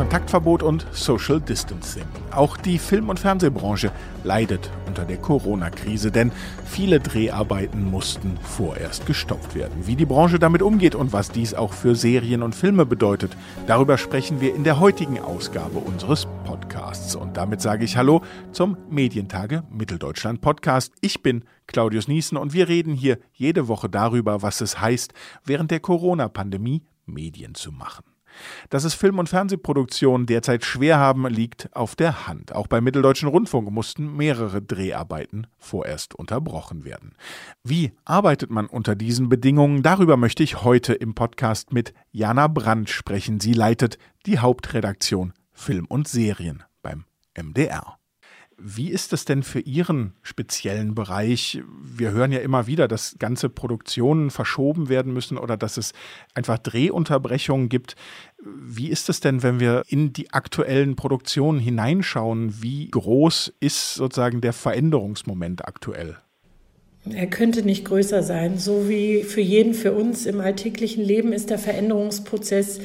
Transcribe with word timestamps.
Kontaktverbot 0.00 0.62
und 0.62 0.86
Social 0.92 1.42
Distancing. 1.42 2.06
Auch 2.30 2.56
die 2.56 2.78
Film- 2.78 3.10
und 3.10 3.20
Fernsehbranche 3.20 3.92
leidet 4.24 4.70
unter 4.86 5.04
der 5.04 5.18
Corona-Krise, 5.18 6.10
denn 6.10 6.32
viele 6.64 7.00
Dreharbeiten 7.00 7.84
mussten 7.84 8.38
vorerst 8.42 9.04
gestoppt 9.04 9.54
werden. 9.54 9.86
Wie 9.86 9.96
die 9.96 10.06
Branche 10.06 10.38
damit 10.38 10.62
umgeht 10.62 10.94
und 10.94 11.12
was 11.12 11.30
dies 11.30 11.52
auch 11.52 11.74
für 11.74 11.94
Serien 11.94 12.42
und 12.42 12.54
Filme 12.54 12.86
bedeutet, 12.86 13.36
darüber 13.66 13.98
sprechen 13.98 14.40
wir 14.40 14.54
in 14.54 14.64
der 14.64 14.80
heutigen 14.80 15.20
Ausgabe 15.20 15.80
unseres 15.80 16.26
Podcasts. 16.44 17.14
Und 17.14 17.36
damit 17.36 17.60
sage 17.60 17.84
ich 17.84 17.98
Hallo 17.98 18.22
zum 18.52 18.78
Medientage 18.88 19.64
Mitteldeutschland 19.70 20.40
Podcast. 20.40 20.94
Ich 21.02 21.22
bin 21.22 21.44
Claudius 21.66 22.08
Niesen 22.08 22.38
und 22.38 22.54
wir 22.54 22.68
reden 22.68 22.94
hier 22.94 23.18
jede 23.34 23.68
Woche 23.68 23.90
darüber, 23.90 24.40
was 24.40 24.62
es 24.62 24.80
heißt, 24.80 25.12
während 25.44 25.70
der 25.70 25.80
Corona-Pandemie 25.80 26.84
Medien 27.04 27.54
zu 27.54 27.70
machen. 27.70 28.09
Dass 28.68 28.84
es 28.84 28.94
Film- 28.94 29.18
und 29.18 29.28
Fernsehproduktionen 29.28 30.26
derzeit 30.26 30.64
schwer 30.64 30.98
haben, 30.98 31.26
liegt 31.26 31.74
auf 31.74 31.96
der 31.96 32.26
Hand. 32.26 32.54
Auch 32.54 32.66
beim 32.66 32.84
Mitteldeutschen 32.84 33.28
Rundfunk 33.28 33.70
mussten 33.70 34.16
mehrere 34.16 34.62
Dreharbeiten 34.62 35.46
vorerst 35.58 36.14
unterbrochen 36.14 36.84
werden. 36.84 37.14
Wie 37.64 37.92
arbeitet 38.04 38.50
man 38.50 38.66
unter 38.66 38.94
diesen 38.94 39.28
Bedingungen? 39.28 39.82
Darüber 39.82 40.16
möchte 40.16 40.42
ich 40.42 40.62
heute 40.62 40.94
im 40.94 41.14
Podcast 41.14 41.72
mit 41.72 41.94
Jana 42.10 42.48
Brandt 42.48 42.90
sprechen. 42.90 43.40
Sie 43.40 43.52
leitet 43.52 43.98
die 44.26 44.38
Hauptredaktion 44.38 45.32
Film 45.52 45.86
und 45.86 46.08
Serien 46.08 46.62
beim 46.82 47.04
MDR. 47.36 47.99
Wie 48.62 48.90
ist 48.90 49.14
es 49.14 49.24
denn 49.24 49.42
für 49.42 49.60
Ihren 49.60 50.12
speziellen 50.22 50.94
Bereich? 50.94 51.62
Wir 51.82 52.10
hören 52.10 52.30
ja 52.30 52.40
immer 52.40 52.66
wieder, 52.66 52.88
dass 52.88 53.16
ganze 53.18 53.48
Produktionen 53.48 54.30
verschoben 54.30 54.90
werden 54.90 55.14
müssen 55.14 55.38
oder 55.38 55.56
dass 55.56 55.78
es 55.78 55.92
einfach 56.34 56.58
Drehunterbrechungen 56.58 57.70
gibt. 57.70 57.96
Wie 58.44 58.88
ist 58.88 59.08
es 59.08 59.20
denn, 59.20 59.42
wenn 59.42 59.60
wir 59.60 59.84
in 59.88 60.12
die 60.12 60.32
aktuellen 60.32 60.94
Produktionen 60.94 61.58
hineinschauen? 61.58 62.62
Wie 62.62 62.90
groß 62.90 63.54
ist 63.60 63.94
sozusagen 63.94 64.42
der 64.42 64.52
Veränderungsmoment 64.52 65.66
aktuell? 65.66 66.18
Er 67.08 67.28
könnte 67.28 67.62
nicht 67.62 67.86
größer 67.86 68.22
sein. 68.22 68.58
So 68.58 68.90
wie 68.90 69.22
für 69.22 69.40
jeden, 69.40 69.72
für 69.72 69.92
uns 69.92 70.26
im 70.26 70.38
alltäglichen 70.40 71.02
Leben 71.02 71.32
ist 71.32 71.48
der 71.48 71.58
Veränderungsprozess 71.58 72.80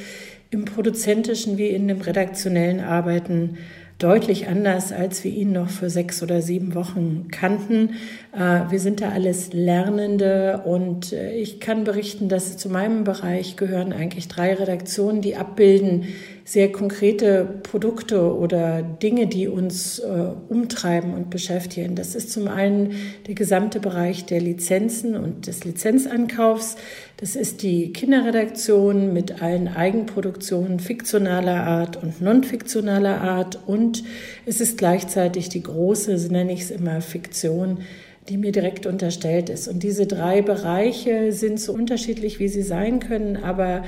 im 0.51 0.63
produzentischen 0.63 1.57
wie 1.57 1.67
in 1.67 1.89
dem 1.89 1.99
redaktionellen 1.99 2.79
Arbeiten 2.79 3.57
deutlich 3.97 4.47
anders, 4.47 4.91
als 4.91 5.23
wir 5.23 5.31
ihn 5.31 5.53
noch 5.53 5.69
für 5.69 5.89
sechs 5.89 6.21
oder 6.21 6.41
sieben 6.41 6.75
Wochen 6.75 7.27
kannten. 7.31 7.91
Äh, 8.33 8.69
wir 8.69 8.79
sind 8.79 8.99
da 8.99 9.09
alles 9.09 9.53
Lernende 9.53 10.63
und 10.65 11.13
äh, 11.13 11.33
ich 11.35 11.61
kann 11.61 11.85
berichten, 11.85 12.27
dass 12.27 12.57
zu 12.57 12.69
meinem 12.69 13.05
Bereich 13.05 13.55
gehören 13.55 13.93
eigentlich 13.93 14.27
drei 14.27 14.53
Redaktionen, 14.53 15.21
die 15.21 15.37
abbilden 15.37 16.07
sehr 16.43 16.71
konkrete 16.71 17.43
Produkte 17.63 18.35
oder 18.35 18.83
Dinge, 18.83 19.25
die 19.25 19.47
uns 19.47 19.97
äh, 19.99 20.27
umtreiben 20.49 21.13
und 21.13 21.31
beschäftigen. 21.31 21.95
Das 21.95 22.13
ist 22.13 22.31
zum 22.31 22.47
einen 22.47 22.95
der 23.27 23.33
gesamte 23.33 23.79
Bereich 23.79 24.25
der 24.25 24.41
Lizenzen 24.41 25.15
und 25.15 25.47
des 25.47 25.63
Lizenzankaufs. 25.63 26.75
Das 27.17 27.37
ist 27.37 27.63
die 27.63 27.93
Kinderredaktion 27.93 29.13
mit 29.13 29.41
allen 29.41 29.69
Eigenproduktionen 29.69 30.81
fiktionaler 30.81 31.63
Art 31.63 32.01
und 32.01 32.21
non-fiktionaler 32.21 33.21
Art. 33.21 33.59
Und 33.65 34.03
es 34.45 34.59
ist 34.59 34.77
gleichzeitig 34.77 35.47
die 35.47 35.63
große, 35.63 36.13
nenne 36.29 36.51
ich 36.51 36.63
es 36.63 36.71
immer, 36.71 36.99
Fiktion, 36.99 37.79
die 38.27 38.37
mir 38.37 38.51
direkt 38.51 38.85
unterstellt 38.85 39.49
ist. 39.49 39.69
Und 39.69 39.83
diese 39.83 40.07
drei 40.07 40.41
Bereiche 40.41 41.31
sind 41.31 41.59
so 41.59 41.71
unterschiedlich, 41.71 42.39
wie 42.39 42.49
sie 42.49 42.63
sein 42.63 42.99
können, 42.99 43.37
aber 43.37 43.83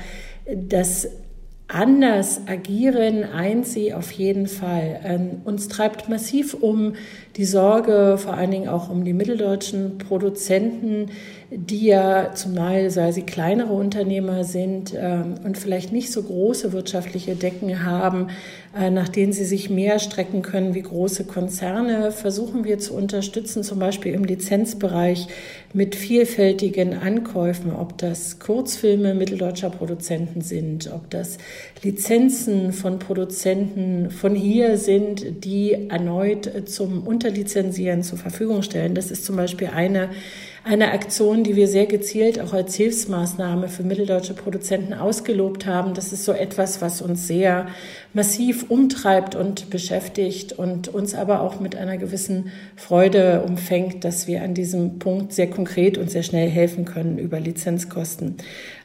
das 0.46 1.08
anders 1.68 2.40
agieren 2.46 3.24
eint 3.24 3.66
sie 3.66 3.92
auf 3.92 4.10
jeden 4.12 4.46
Fall. 4.46 5.00
Ähm, 5.04 5.42
uns 5.44 5.68
treibt 5.68 6.08
massiv 6.08 6.54
um 6.54 6.94
die 7.36 7.44
Sorge, 7.44 8.16
vor 8.18 8.34
allen 8.34 8.50
Dingen 8.50 8.68
auch 8.68 8.90
um 8.90 9.04
die 9.04 9.12
mitteldeutschen 9.12 9.98
Produzenten, 9.98 11.10
die 11.50 11.86
ja 11.86 12.32
zumal, 12.34 12.90
sei 12.90 13.12
sie 13.12 13.22
kleinere 13.22 13.74
Unternehmer 13.74 14.44
sind 14.44 14.94
ähm, 14.98 15.34
und 15.44 15.58
vielleicht 15.58 15.92
nicht 15.92 16.10
so 16.10 16.22
große 16.22 16.72
wirtschaftliche 16.72 17.36
Decken 17.36 17.84
haben, 17.84 18.28
äh, 18.76 18.90
nach 18.90 19.08
denen 19.08 19.32
sie 19.32 19.44
sich 19.44 19.68
mehr 19.68 19.98
strecken 19.98 20.40
können 20.40 20.74
wie 20.74 20.82
große 20.82 21.24
Konzerne, 21.24 22.12
versuchen 22.12 22.64
wir 22.64 22.78
zu 22.78 22.94
unterstützen, 22.94 23.62
zum 23.62 23.78
Beispiel 23.78 24.14
im 24.14 24.24
Lizenzbereich 24.24 25.28
mit 25.74 25.94
vielfältigen 25.94 26.94
Ankäufen, 26.94 27.72
ob 27.72 27.98
das 27.98 28.38
Kurzfilme 28.38 29.14
mitteldeutscher 29.14 29.70
Produzenten 29.70 30.40
sind, 30.40 30.90
ob 30.92 31.10
das 31.10 31.38
Lizenzen 31.82 32.72
von 32.72 32.98
Produzenten 32.98 34.10
von 34.10 34.34
hier 34.34 34.78
sind, 34.78 35.44
die 35.44 35.88
erneut 35.90 36.68
zum 36.68 37.06
Unterlizenzieren 37.06 38.02
zur 38.02 38.18
Verfügung 38.18 38.62
stellen. 38.62 38.94
Das 38.94 39.10
ist 39.10 39.24
zum 39.24 39.36
Beispiel 39.36 39.68
eine 39.68 40.08
eine 40.68 40.92
Aktion, 40.92 41.44
die 41.44 41.56
wir 41.56 41.66
sehr 41.66 41.86
gezielt 41.86 42.38
auch 42.38 42.52
als 42.52 42.74
Hilfsmaßnahme 42.74 43.70
für 43.70 43.84
mitteldeutsche 43.84 44.34
Produzenten 44.34 44.92
ausgelobt 44.92 45.64
haben. 45.64 45.94
Das 45.94 46.12
ist 46.12 46.26
so 46.26 46.32
etwas, 46.32 46.82
was 46.82 47.00
uns 47.00 47.26
sehr 47.26 47.68
massiv 48.12 48.66
umtreibt 48.68 49.34
und 49.34 49.70
beschäftigt 49.70 50.52
und 50.52 50.88
uns 50.88 51.14
aber 51.14 51.40
auch 51.40 51.58
mit 51.58 51.74
einer 51.74 51.96
gewissen 51.96 52.52
Freude 52.76 53.44
umfängt, 53.46 54.04
dass 54.04 54.26
wir 54.26 54.42
an 54.42 54.52
diesem 54.52 54.98
Punkt 54.98 55.32
sehr 55.32 55.48
konkret 55.48 55.96
und 55.96 56.10
sehr 56.10 56.22
schnell 56.22 56.50
helfen 56.50 56.84
können 56.84 57.16
über 57.16 57.40
Lizenzkosten. 57.40 58.36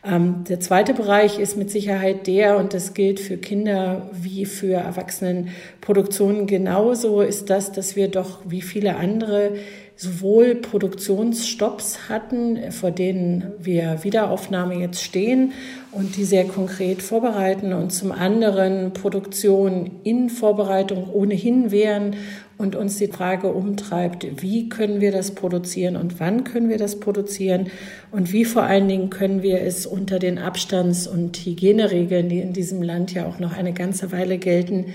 Ähm, 0.05 0.45
der 0.47 0.61
zweite 0.61 0.93
Bereich 0.93 1.37
ist 1.37 1.57
mit 1.57 1.69
Sicherheit 1.69 2.27
der, 2.27 2.57
und 2.57 2.73
das 2.73 2.93
gilt 2.93 3.19
für 3.19 3.35
Kinder 3.35 4.09
wie 4.13 4.45
für 4.45 4.75
Erwachsenenproduktionen 4.75 6.47
genauso, 6.47 7.19
ist 7.19 7.49
das, 7.49 7.73
dass 7.73 7.97
wir 7.97 8.07
doch 8.07 8.39
wie 8.45 8.61
viele 8.61 8.95
andere 8.95 9.51
sowohl 9.95 10.55
Produktionsstopps 10.55 12.09
hatten, 12.09 12.71
vor 12.71 12.91
denen 12.91 13.51
wir 13.59 14.03
Wiederaufnahme 14.03 14.75
jetzt 14.75 15.03
stehen 15.03 15.53
und 15.91 16.17
die 16.17 16.25
sehr 16.25 16.45
konkret 16.45 17.01
vorbereiten 17.01 17.73
und 17.73 17.91
zum 17.91 18.11
anderen 18.11 18.93
Produktion 18.93 19.91
in 20.03 20.29
Vorbereitung 20.29 21.09
ohnehin 21.11 21.71
wären 21.71 22.15
und 22.57 22.75
uns 22.75 22.97
die 22.97 23.07
Frage 23.07 23.47
umtreibt, 23.47 24.41
wie 24.41 24.69
können 24.69 25.01
wir 25.01 25.11
das 25.11 25.31
produzieren 25.31 25.95
und 25.95 26.19
wann 26.19 26.43
können 26.43 26.69
wir 26.69 26.77
das 26.77 26.99
produzieren 26.99 27.67
und 28.11 28.31
wie 28.31 28.45
vor 28.45 28.63
allen 28.63 28.87
Dingen 28.87 29.09
können 29.09 29.43
wir 29.43 29.61
es 29.61 29.85
unter 29.85 30.17
den 30.17 30.37
Abstands- 30.39 31.07
und 31.07 31.37
Hygieneregeln, 31.37 32.29
die 32.29 32.39
in 32.39 32.53
diesem 32.53 32.81
Land 32.81 33.13
ja 33.13 33.27
auch 33.27 33.39
noch 33.39 33.55
eine 33.55 33.73
ganze 33.73 34.11
Weile 34.11 34.37
gelten 34.37 34.85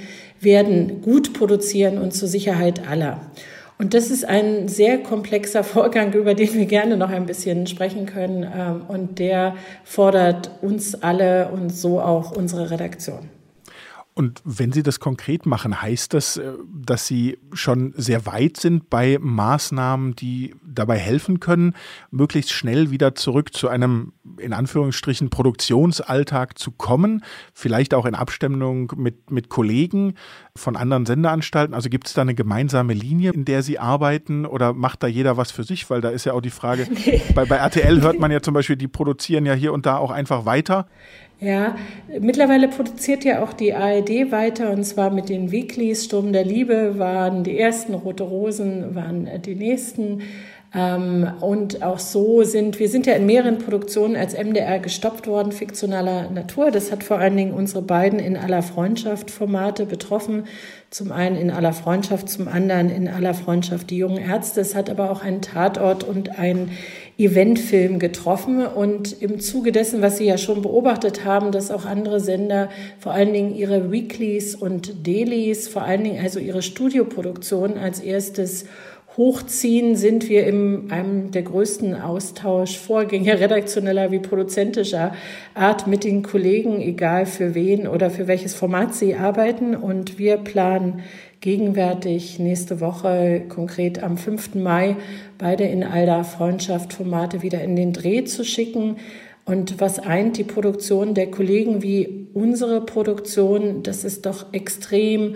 werden, 0.41 1.03
gut 1.03 1.34
produzieren 1.34 1.98
und 1.98 2.12
zur 2.12 2.28
Sicherheit 2.28 2.88
aller. 2.88 3.20
Und 3.78 3.94
das 3.94 4.11
ist 4.11 4.25
ein 4.25 4.66
sehr 4.66 4.99
komplexer 4.99 5.62
Vorgang, 5.62 6.12
über 6.12 6.34
den 6.34 6.53
wir 6.55 6.66
gerne 6.66 6.97
noch 6.97 7.11
ein 7.11 7.27
bisschen 7.27 7.66
sprechen 7.69 8.06
können. 8.06 8.43
Ähm, 8.43 8.83
und 8.89 9.21
der 9.21 9.55
fordert 9.84 10.50
uns 10.62 11.00
alle 11.00 11.49
und 11.49 11.71
so 11.71 12.00
auch 12.00 12.37
unsere 12.37 12.72
Redaktion. 12.72 13.38
Und 14.18 14.42
wenn 14.44 14.72
Sie 14.72 14.82
das 14.82 14.98
konkret 14.98 15.46
machen, 15.46 15.80
heißt 15.80 16.12
das, 16.12 16.38
äh, 16.38 16.54
dass 16.66 17.06
Sie 17.06 17.38
schon 17.52 17.94
sehr 17.96 18.26
weit 18.26 18.56
sind 18.56 18.90
bei 18.90 19.16
Maßnahmen, 19.20 20.16
die 20.16 20.56
dabei 20.66 20.98
helfen 20.98 21.38
können, 21.38 21.74
möglichst 22.10 22.50
schnell 22.50 22.90
wieder 22.90 23.14
zurück 23.14 23.54
zu 23.54 23.68
einem, 23.68 24.12
in 24.38 24.52
Anführungsstrichen, 24.52 25.30
Produktionsalltag 25.30 26.58
zu 26.58 26.72
kommen? 26.72 27.22
Vielleicht 27.54 27.94
auch 27.94 28.06
in 28.06 28.16
Abstimmung 28.16 28.92
mit, 28.96 29.30
mit 29.30 29.50
Kollegen 29.50 30.14
von 30.56 30.74
anderen 30.74 31.06
Sendeanstalten? 31.06 31.72
Also 31.72 31.88
gibt 31.88 32.08
es 32.08 32.14
da 32.14 32.22
eine 32.22 32.34
gemeinsame 32.34 32.94
Linie, 32.94 33.30
in 33.30 33.44
der 33.44 33.62
Sie 33.62 33.78
arbeiten 33.78 34.46
oder 34.46 34.72
macht 34.72 35.04
da 35.04 35.06
jeder 35.06 35.36
was 35.36 35.52
für 35.52 35.62
sich? 35.62 35.88
Weil 35.90 36.00
da 36.00 36.08
ist 36.08 36.24
ja 36.24 36.32
auch 36.32 36.42
die 36.42 36.50
Frage, 36.50 36.88
nee. 37.06 37.22
bei, 37.36 37.44
bei 37.44 37.58
RTL 37.58 38.00
hört 38.00 38.18
man 38.18 38.32
ja 38.32 38.42
zum 38.42 38.53
Beispiel, 38.53 38.74
die 38.74 38.88
produzieren 38.88 39.47
ja 39.47 39.54
hier 39.54 39.72
und 39.72 39.86
da 39.86 39.97
auch 39.97 40.10
einfach 40.10 40.44
weiter. 40.44 40.88
Ja, 41.40 41.76
mittlerweile 42.20 42.66
produziert 42.66 43.24
ja 43.24 43.44
auch 43.44 43.52
die 43.52 43.72
ARD 43.72 44.32
weiter 44.32 44.72
und 44.72 44.82
zwar 44.82 45.10
mit 45.10 45.28
den 45.28 45.52
Weeklies. 45.52 46.06
Sturm 46.06 46.32
der 46.32 46.44
Liebe 46.44 46.98
waren 46.98 47.44
die 47.44 47.56
ersten, 47.56 47.94
Rote 47.94 48.24
Rosen 48.24 48.96
waren 48.96 49.28
die 49.42 49.54
nächsten. 49.54 50.22
Ähm, 50.74 51.30
und 51.41 51.82
auch 51.82 51.98
so 51.98 52.42
sind, 52.42 52.78
wir 52.78 52.91
sind 52.91 53.06
ja 53.06 53.15
in 53.15 53.24
mehreren 53.24 53.59
Produktionen 53.59 54.16
als 54.16 54.34
MDR 54.34 54.78
gestoppt 54.78 55.26
worden, 55.26 55.50
fiktionaler 55.50 56.30
Natur. 56.30 56.70
Das 56.70 56.92
hat 56.92 57.03
vor 57.03 57.18
allen 57.18 57.36
Dingen 57.36 57.54
unsere 57.54 57.80
beiden 57.80 58.18
in 58.18 58.36
aller 58.36 58.62
Freundschaft 58.62 59.30
Formate 59.30 59.86
betroffen. 59.86 60.44
Zum 60.91 61.10
einen 61.12 61.36
in 61.36 61.50
aller 61.50 61.72
Freundschaft, 61.72 62.28
zum 62.28 62.48
anderen 62.48 62.91
in 62.91 63.09
aller 63.09 63.34
Freundschaft 63.34 63.91
die 63.91 63.97
jungen 63.97 64.18
Ärzte. 64.18 64.60
Es 64.60 64.74
hat 64.74 64.91
aber 64.91 65.10
auch 65.10 65.22
einen 65.22 65.41
Tatort 65.41 66.04
und 66.04 66.38
ein 66.38 66.71
Eventfilm 67.18 67.98
getroffen 67.98 68.64
und 68.64 69.21
im 69.21 69.41
Zuge 69.41 69.72
dessen, 69.72 70.03
was 70.03 70.18
Sie 70.18 70.24
ja 70.24 70.38
schon 70.38 70.62
beobachtet 70.62 71.24
haben, 71.24 71.50
dass 71.50 71.71
auch 71.71 71.84
andere 71.84 72.21
Sender 72.21 72.68
vor 73.00 73.12
allen 73.12 73.32
Dingen 73.32 73.54
ihre 73.54 73.91
Weeklies 73.91 74.54
und 74.54 75.06
Dailies, 75.06 75.66
vor 75.66 75.82
allen 75.82 76.04
Dingen 76.04 76.22
also 76.22 76.38
ihre 76.38 76.62
Studioproduktion 76.62 77.76
als 77.76 78.00
erstes 78.00 78.66
hochziehen, 79.18 79.97
sind 79.97 80.28
wir 80.28 80.47
in 80.47 80.91
einem 80.91 81.32
der 81.32 81.42
größten 81.42 82.00
Austauschvorgänge 82.00 83.41
redaktioneller 83.41 84.12
wie 84.12 84.20
produzentischer 84.20 85.12
Art 85.54 85.88
mit 85.88 86.04
den 86.04 86.22
Kollegen, 86.22 86.80
egal 86.80 87.26
für 87.26 87.54
wen 87.56 87.88
oder 87.88 88.10
für 88.10 88.28
welches 88.28 88.54
Format 88.54 88.94
sie 88.94 89.16
arbeiten. 89.16 89.74
Und 89.74 90.18
wir 90.18 90.36
planen 90.36 91.00
gegenwärtig 91.41 92.38
nächste 92.38 92.80
Woche, 92.80 93.42
konkret 93.48 94.03
am 94.03 94.16
5. 94.16 94.54
Mai, 94.54 94.97
beide 95.36 95.64
in 95.64 95.82
Alda 95.82 96.22
Freundschaft 96.22 96.92
Formate 96.92 97.42
wieder 97.42 97.60
in 97.60 97.74
den 97.74 97.92
Dreh 97.92 98.24
zu 98.24 98.44
schicken. 98.44 98.97
Und 99.44 99.80
was 99.80 99.98
eint 99.98 100.36
die 100.36 100.44
Produktion 100.44 101.14
der 101.14 101.30
Kollegen 101.30 101.82
wie 101.82 102.28
unsere 102.34 102.82
Produktion, 102.82 103.82
dass 103.82 104.04
es 104.04 104.22
doch 104.22 104.53
extrem 104.53 105.34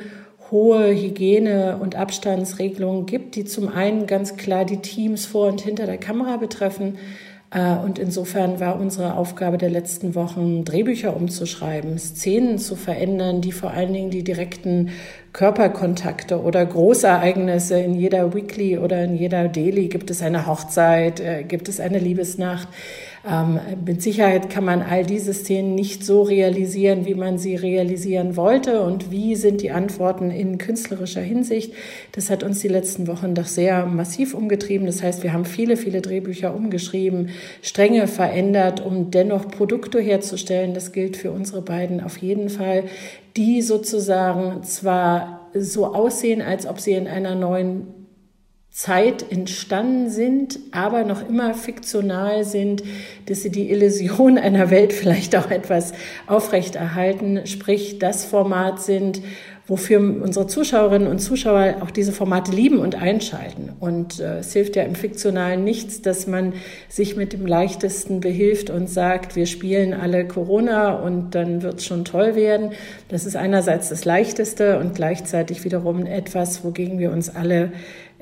hohe 0.53 0.91
Hygiene- 0.91 1.79
und 1.81 1.97
Abstandsregelungen 1.97 3.07
gibt, 3.07 3.35
die 3.35 3.45
zum 3.45 3.69
einen 3.69 4.07
ganz 4.07 4.37
klar 4.37 4.65
die 4.65 4.77
Teams 4.77 5.27
vor 5.27 5.49
und 5.49 5.63
hinter 5.63 5.87
der 5.87 5.99
Kamera 5.99 6.37
betreffen. 6.37 6.99
Äh, 7.51 7.77
und 7.77 7.99
insofern 7.99 8.61
war 8.61 8.79
unsere 8.79 9.15
Aufgabe 9.15 9.59
der 9.59 9.71
letzten 9.71 10.15
Wochen, 10.15 10.65
Drehbücher 10.65 11.17
umzuschreiben, 11.17 11.99
Szenen 11.99 12.59
zu 12.59 12.77
verändern, 12.77 13.41
die 13.41 13.53
vor 13.53 13.71
allen 13.71 13.93
Dingen 13.93 14.11
die 14.11 14.25
direkten 14.25 14.91
Körperkontakte 15.33 16.41
oder 16.41 16.65
Großereignisse 16.65 17.79
in 17.79 17.95
jeder 17.95 18.35
Weekly 18.35 18.79
oder 18.79 19.05
in 19.05 19.17
jeder 19.17 19.49
Daily 19.49 19.89
gibt 19.89 20.11
es 20.11 20.23
eine 20.23 20.47
Hochzeit, 20.47 21.21
äh, 21.21 21.45
gibt 21.45 21.69
es 21.69 21.81
eine 21.81 21.99
Liebesnacht 21.99 22.69
ähm, 23.29 23.61
mit 23.85 24.03
Sicherheit 24.03 24.51
kann 24.51 24.65
man 24.65 24.83
all 24.83 25.07
diese 25.07 25.33
Szenen 25.33 25.77
nicht 25.77 26.05
so 26.05 26.23
realisieren, 26.23 27.07
wie 27.07 27.15
man 27.15 27.39
sie 27.39 27.55
realisieren 27.55 28.37
wollte. 28.37 28.83
Und 28.83 29.13
wie 29.13 29.37
sind 29.37 29.63
die 29.63 29.71
Antworten 29.71 30.33
in 30.33 30.59
künstlerischer 30.59 31.21
Hinsicht? 31.21 31.73
Das 32.13 32.31
hat 32.31 32.43
uns 32.43 32.61
die 32.61 32.69
letzten 32.69 33.07
Wochen 33.07 33.35
doch 33.35 33.47
sehr 33.47 33.87
massiv 33.87 34.35
umgetrieben. 34.35 34.87
Das 34.87 35.03
heißt, 35.03 35.23
wir 35.23 35.33
haben 35.33 35.45
viele, 35.45 35.77
viele 35.77 36.01
Drehbücher 36.01 36.55
umgeschrieben, 36.55 37.29
Stränge 37.63 38.09
verändert, 38.09 38.85
um 38.85 39.13
dennoch 39.13 39.47
Produkte 39.49 40.01
herzustellen. 40.01 40.75
Das 40.75 40.91
gilt 40.91 41.17
für 41.17 41.31
unsere 41.31 41.63
beiden 41.63 42.03
auf 42.03 42.17
jeden 42.17 42.49
Fall, 42.49 42.85
die 43.37 43.63
sozusagen 43.63 44.65
zwar 44.65 45.49
so 45.55 45.95
aussehen, 45.95 46.43
als 46.43 46.67
ob 46.67 46.81
sie 46.81 46.93
in 46.93 47.07
einer 47.07 47.37
neuen 47.37 48.02
Zeit 48.73 49.31
entstanden 49.31 50.09
sind, 50.09 50.59
aber 50.71 51.05
noch 51.05 51.29
immer 51.29 51.53
fiktional 51.53 52.43
sind, 52.45 52.83
dass 53.27 53.43
sie 53.43 53.51
die 53.51 53.71
Illusion 53.71 54.39
einer 54.39 54.71
Welt 54.71 54.95
vielleicht 54.95 55.37
auch 55.37 55.51
etwas 55.51 55.93
aufrechterhalten, 56.27 57.47
sprich 57.47 57.99
das 57.99 58.25
Format 58.25 58.81
sind, 58.81 59.21
wofür 59.67 60.01
unsere 60.01 60.47
Zuschauerinnen 60.47 61.07
und 61.07 61.21
Zuschauer 61.21 61.77
auch 61.83 61.91
diese 61.91 62.13
Formate 62.13 62.51
lieben 62.51 62.79
und 62.79 63.01
einschalten. 63.01 63.71
Und 63.79 64.19
äh, 64.19 64.39
es 64.39 64.53
hilft 64.53 64.75
ja 64.75 64.83
im 64.83 64.95
Fiktionalen 64.95 65.63
nichts, 65.63 66.03
dass 66.03 66.27
man 66.27 66.55
sich 66.89 67.15
mit 67.15 67.33
dem 67.33 67.47
Leichtesten 67.47 68.21
behilft 68.21 68.71
und 68.71 68.91
sagt, 68.91 69.37
wir 69.37 69.47
spielen 69.47 69.95
alle 69.95 70.27
Corona 70.27 70.95
und 70.95 71.35
dann 71.35 71.63
wird 71.63 71.79
es 71.79 71.87
schon 71.87 72.05
toll 72.05 72.35
werden. 72.35 72.71
Das 73.09 73.25
ist 73.25 73.37
einerseits 73.37 73.91
das 73.91 74.05
Leichteste 74.05 74.79
und 74.79 74.95
gleichzeitig 74.95 75.63
wiederum 75.63 76.07
etwas, 76.07 76.65
wogegen 76.65 76.99
wir 76.99 77.13
uns 77.13 77.35
alle 77.35 77.71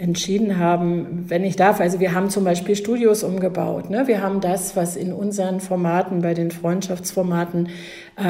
entschieden 0.00 0.58
haben, 0.58 1.26
wenn 1.28 1.44
ich 1.44 1.56
darf. 1.56 1.78
Also 1.78 2.00
wir 2.00 2.14
haben 2.14 2.30
zum 2.30 2.42
Beispiel 2.42 2.74
Studios 2.74 3.22
umgebaut. 3.22 3.90
Ne? 3.90 4.06
Wir 4.06 4.22
haben 4.22 4.40
das, 4.40 4.74
was 4.74 4.96
in 4.96 5.12
unseren 5.12 5.60
Formaten, 5.60 6.22
bei 6.22 6.32
den 6.32 6.50
Freundschaftsformaten 6.50 7.68
äh, 8.16 8.22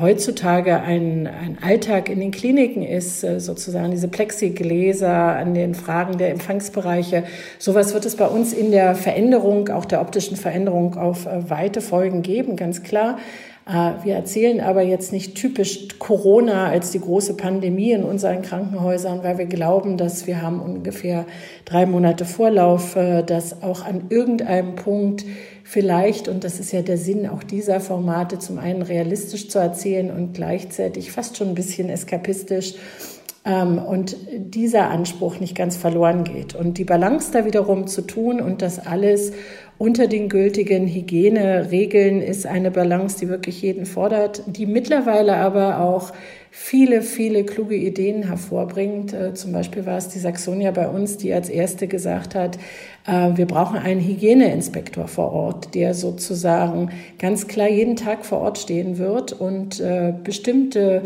heutzutage 0.00 0.80
ein, 0.82 1.26
ein 1.26 1.56
Alltag 1.62 2.10
in 2.10 2.20
den 2.20 2.30
Kliniken 2.30 2.82
ist, 2.82 3.24
äh, 3.24 3.40
sozusagen 3.40 3.90
diese 3.90 4.08
Plexigläser 4.08 5.10
an 5.10 5.54
den 5.54 5.74
Fragen 5.74 6.18
der 6.18 6.30
Empfangsbereiche. 6.30 7.24
Sowas 7.58 7.94
wird 7.94 8.04
es 8.04 8.16
bei 8.16 8.26
uns 8.26 8.52
in 8.52 8.70
der 8.70 8.94
Veränderung, 8.94 9.70
auch 9.70 9.86
der 9.86 10.02
optischen 10.02 10.36
Veränderung 10.36 10.94
auf 10.94 11.24
äh, 11.24 11.48
weite 11.48 11.80
Folgen 11.80 12.20
geben, 12.20 12.56
ganz 12.56 12.82
klar. 12.82 13.16
Äh, 13.66 14.04
wir 14.04 14.14
erzählen 14.14 14.60
aber 14.60 14.82
jetzt 14.82 15.12
nicht 15.12 15.34
typisch 15.36 15.88
Corona 15.98 16.68
als 16.68 16.90
die 16.90 17.00
große 17.00 17.34
Pandemie 17.34 17.92
in 17.92 18.04
unseren 18.04 18.42
Krankenhäusern, 18.42 19.22
weil 19.22 19.38
wir 19.38 19.46
glauben, 19.46 19.96
dass 19.96 20.26
wir 20.26 20.42
haben 20.42 20.60
ungefähr 20.60 21.24
drei 21.64 21.86
Monate 21.86 22.24
Vorlauf, 22.24 22.96
äh, 22.96 23.22
dass 23.22 23.62
auch 23.62 23.84
an 23.84 24.04
irgendeinem 24.10 24.74
Punkt 24.74 25.24
vielleicht, 25.62 26.28
und 26.28 26.44
das 26.44 26.60
ist 26.60 26.72
ja 26.72 26.82
der 26.82 26.98
Sinn 26.98 27.26
auch 27.26 27.42
dieser 27.42 27.80
Formate, 27.80 28.38
zum 28.38 28.58
einen 28.58 28.82
realistisch 28.82 29.48
zu 29.48 29.58
erzählen 29.58 30.10
und 30.10 30.34
gleichzeitig 30.34 31.10
fast 31.10 31.38
schon 31.38 31.48
ein 31.48 31.54
bisschen 31.54 31.88
eskapistisch, 31.88 32.74
ähm, 33.44 33.78
und 33.78 34.16
dieser 34.32 34.90
Anspruch 34.90 35.38
nicht 35.38 35.54
ganz 35.54 35.76
verloren 35.76 36.24
geht. 36.24 36.54
Und 36.54 36.78
die 36.78 36.84
Balance 36.84 37.30
da 37.32 37.44
wiederum 37.44 37.86
zu 37.86 38.02
tun 38.02 38.40
und 38.40 38.62
das 38.62 38.84
alles 38.84 39.32
unter 39.78 40.06
den 40.06 40.28
gültigen 40.28 40.86
Hygieneregeln 40.86 42.22
ist 42.22 42.46
eine 42.46 42.70
Balance, 42.70 43.18
die 43.18 43.28
wirklich 43.28 43.60
jeden 43.62 43.86
fordert, 43.86 44.42
die 44.46 44.66
mittlerweile 44.66 45.36
aber 45.36 45.80
auch 45.80 46.12
viele, 46.50 47.02
viele 47.02 47.44
kluge 47.44 47.74
Ideen 47.74 48.22
hervorbringt. 48.28 49.12
Äh, 49.12 49.34
zum 49.34 49.52
Beispiel 49.52 49.86
war 49.86 49.98
es 49.98 50.08
die 50.08 50.20
Saxonia 50.20 50.70
bei 50.70 50.86
uns, 50.86 51.16
die 51.16 51.32
als 51.34 51.48
erste 51.48 51.88
gesagt 51.88 52.36
hat, 52.36 52.56
äh, 53.06 53.36
wir 53.36 53.46
brauchen 53.46 53.76
einen 53.76 54.00
Hygieneinspektor 54.00 55.08
vor 55.08 55.32
Ort, 55.32 55.74
der 55.74 55.94
sozusagen 55.94 56.90
ganz 57.18 57.48
klar 57.48 57.68
jeden 57.68 57.96
Tag 57.96 58.24
vor 58.24 58.38
Ort 58.38 58.58
stehen 58.58 58.98
wird 58.98 59.32
und 59.32 59.80
äh, 59.80 60.14
bestimmte 60.22 61.02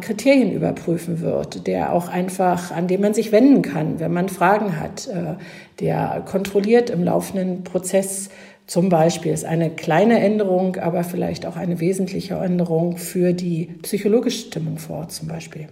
Kriterien 0.00 0.52
überprüfen 0.52 1.20
wird, 1.20 1.66
der 1.66 1.92
auch 1.92 2.08
einfach, 2.08 2.70
an 2.70 2.86
dem 2.86 3.00
man 3.00 3.14
sich 3.14 3.32
wenden 3.32 3.62
kann, 3.62 3.98
wenn 3.98 4.12
man 4.12 4.28
Fragen 4.28 4.78
hat, 4.78 5.08
äh, 5.08 5.36
der 5.80 6.22
kontrolliert 6.26 6.90
im 6.90 7.02
laufenden 7.02 7.64
Prozess 7.64 8.28
zum 8.66 8.88
Beispiel 8.88 9.32
ist 9.32 9.44
eine 9.44 9.70
kleine 9.70 10.18
Änderung, 10.18 10.76
aber 10.76 11.04
vielleicht 11.04 11.46
auch 11.46 11.56
eine 11.56 11.78
wesentliche 11.78 12.34
Änderung 12.34 12.96
für 12.96 13.32
die 13.32 13.66
psychologische 13.82 14.48
Stimmung 14.48 14.78
vor 14.78 14.98
Ort 14.98 15.12
zum 15.12 15.28
Beispiel. 15.28 15.68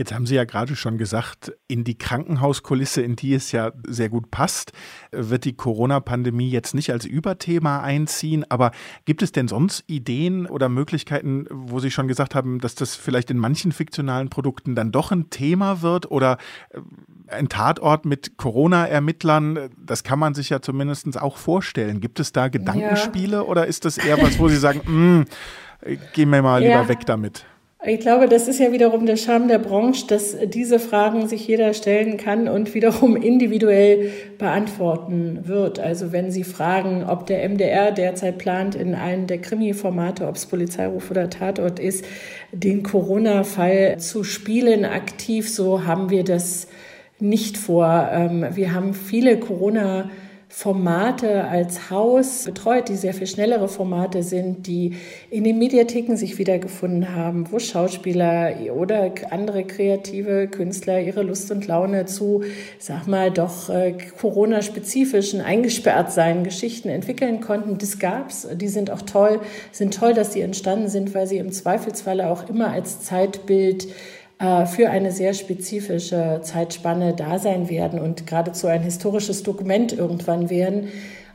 Jetzt 0.00 0.14
haben 0.14 0.24
Sie 0.24 0.34
ja 0.34 0.44
gerade 0.44 0.76
schon 0.76 0.96
gesagt, 0.96 1.52
in 1.68 1.84
die 1.84 1.98
Krankenhauskulisse, 1.98 3.02
in 3.02 3.16
die 3.16 3.34
es 3.34 3.52
ja 3.52 3.72
sehr 3.86 4.08
gut 4.08 4.30
passt, 4.30 4.72
wird 5.12 5.44
die 5.44 5.52
Corona-Pandemie 5.52 6.48
jetzt 6.48 6.74
nicht 6.74 6.90
als 6.90 7.04
Überthema 7.04 7.82
einziehen. 7.82 8.46
Aber 8.48 8.70
gibt 9.04 9.20
es 9.20 9.30
denn 9.30 9.46
sonst 9.46 9.84
Ideen 9.88 10.46
oder 10.46 10.70
Möglichkeiten, 10.70 11.44
wo 11.50 11.80
Sie 11.80 11.90
schon 11.90 12.08
gesagt 12.08 12.34
haben, 12.34 12.60
dass 12.60 12.74
das 12.74 12.96
vielleicht 12.96 13.30
in 13.30 13.36
manchen 13.36 13.72
fiktionalen 13.72 14.30
Produkten 14.30 14.74
dann 14.74 14.90
doch 14.90 15.12
ein 15.12 15.28
Thema 15.28 15.82
wird 15.82 16.10
oder 16.10 16.38
äh, 16.70 16.80
ein 17.28 17.50
Tatort 17.50 18.06
mit 18.06 18.38
Corona-Ermittlern? 18.38 19.68
Das 19.76 20.02
kann 20.02 20.18
man 20.18 20.32
sich 20.32 20.48
ja 20.48 20.62
zumindest 20.62 21.20
auch 21.20 21.36
vorstellen. 21.36 22.00
Gibt 22.00 22.20
es 22.20 22.32
da 22.32 22.48
Gedankenspiele 22.48 23.36
ja. 23.36 23.42
oder 23.42 23.66
ist 23.66 23.84
das 23.84 23.98
eher 23.98 24.16
was, 24.22 24.38
wo 24.38 24.48
Sie 24.48 24.56
sagen, 24.56 24.80
mm, 24.86 25.26
gehen 26.14 26.30
wir 26.30 26.40
mal 26.40 26.62
lieber 26.62 26.72
ja. 26.72 26.88
weg 26.88 27.04
damit? 27.04 27.44
Ich 27.82 28.00
glaube, 28.00 28.28
das 28.28 28.46
ist 28.46 28.60
ja 28.60 28.72
wiederum 28.72 29.06
der 29.06 29.16
Charme 29.16 29.48
der 29.48 29.58
Branche, 29.58 30.06
dass 30.06 30.36
diese 30.44 30.78
Fragen 30.78 31.28
sich 31.28 31.48
jeder 31.48 31.72
stellen 31.72 32.18
kann 32.18 32.46
und 32.46 32.74
wiederum 32.74 33.16
individuell 33.16 34.10
beantworten 34.36 35.48
wird. 35.48 35.80
Also 35.80 36.12
wenn 36.12 36.30
Sie 36.30 36.44
fragen, 36.44 37.04
ob 37.08 37.24
der 37.24 37.42
MDR 37.48 37.90
derzeit 37.90 38.36
plant, 38.36 38.74
in 38.74 38.94
einem 38.94 39.26
der 39.26 39.38
Krimi-Formate, 39.38 40.26
ob 40.26 40.36
es 40.36 40.44
Polizeiruf 40.44 41.10
oder 41.10 41.30
Tatort 41.30 41.78
ist, 41.78 42.04
den 42.52 42.82
Corona-Fall 42.82 43.98
zu 43.98 44.24
spielen 44.24 44.84
aktiv, 44.84 45.48
so 45.48 45.86
haben 45.86 46.10
wir 46.10 46.22
das 46.22 46.68
nicht 47.18 47.56
vor. 47.56 48.10
Ähm, 48.12 48.46
wir 48.52 48.74
haben 48.74 48.92
viele 48.92 49.38
Corona- 49.38 50.10
Formate 50.52 51.44
als 51.44 51.90
Haus 51.90 52.44
betreut, 52.44 52.88
die 52.88 52.96
sehr 52.96 53.14
viel 53.14 53.28
schnellere 53.28 53.68
Formate 53.68 54.24
sind, 54.24 54.66
die 54.66 54.96
in 55.30 55.44
den 55.44 55.58
Mediatheken 55.58 56.16
sich 56.16 56.38
wiedergefunden 56.38 57.14
haben, 57.14 57.50
wo 57.52 57.60
Schauspieler 57.60 58.56
oder 58.74 59.12
andere 59.30 59.62
kreative 59.62 60.48
Künstler 60.48 61.00
ihre 61.00 61.22
Lust 61.22 61.52
und 61.52 61.68
Laune 61.68 62.04
zu, 62.06 62.42
sag 62.80 63.06
mal, 63.06 63.30
doch 63.30 63.70
äh, 63.70 63.94
Corona-spezifischen 64.20 65.40
eingesperrt 65.40 66.10
sein 66.10 66.42
Geschichten 66.42 66.88
entwickeln 66.88 67.40
konnten. 67.40 67.78
Das 67.78 68.00
gab's. 68.00 68.48
Die 68.52 68.68
sind 68.68 68.90
auch 68.90 69.02
toll, 69.02 69.40
sind 69.70 69.94
toll, 69.94 70.14
dass 70.14 70.32
sie 70.32 70.40
entstanden 70.40 70.88
sind, 70.88 71.14
weil 71.14 71.28
sie 71.28 71.38
im 71.38 71.52
Zweifelsfalle 71.52 72.28
auch 72.28 72.48
immer 72.48 72.72
als 72.72 73.02
Zeitbild 73.02 73.86
für 74.40 74.88
eine 74.88 75.12
sehr 75.12 75.34
spezifische 75.34 76.40
Zeitspanne 76.42 77.14
da 77.14 77.38
sein 77.38 77.68
werden 77.68 78.00
und 78.00 78.26
geradezu 78.26 78.68
ein 78.68 78.82
historisches 78.82 79.42
Dokument 79.42 79.92
irgendwann 79.92 80.48
werden. 80.48 80.88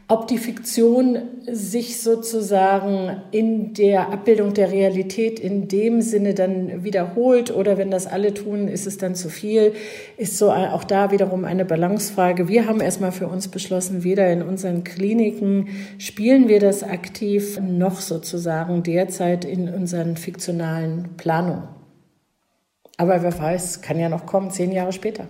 Ob 0.07 0.27
die 0.27 0.38
Fiktion 0.38 1.17
sich 1.51 2.00
sozusagen 2.00 3.21
in 3.31 3.74
der 3.74 4.12
Abbildung 4.12 4.53
der 4.53 4.71
Realität 4.71 5.39
in 5.39 5.67
dem 5.67 6.01
Sinne 6.01 6.35
dann 6.35 6.83
wiederholt 6.83 7.50
oder 7.50 7.79
wenn 7.79 7.89
das 7.89 8.05
alle 8.05 8.33
tun, 8.33 8.67
ist 8.67 8.85
es 8.85 9.00
dann 9.00 9.15
zu 9.15 9.29
viel, 9.29 9.74
ist 10.17 10.38
so 10.38 10.51
auch 10.51 10.83
da 10.83 11.09
wiederum 11.09 11.43
eine 11.43 11.65
Balancefrage. 11.65 12.47
Wir 12.47 12.67
haben 12.67 12.81
erstmal 12.81 13.12
für 13.12 13.27
uns 13.27 13.47
beschlossen, 13.47 14.03
weder 14.03 14.31
in 14.31 14.43
unseren 14.43 14.83
Kliniken 14.83 15.69
spielen 15.97 16.50
wir 16.50 16.59
das 16.59 16.83
aktiv, 16.83 17.59
noch 17.59 18.00
sozusagen 18.00 18.83
derzeit 18.83 19.43
in 19.43 19.69
unseren 19.69 20.17
fiktionalen 20.17 21.17
Planungen. 21.17 21.75
Aber 22.97 23.21
wer 23.21 23.37
weiß, 23.37 23.81
kann 23.81 23.99
ja 23.99 24.09
noch 24.09 24.25
kommen, 24.25 24.51
zehn 24.51 24.71
Jahre 24.71 24.93
später. 24.93 25.27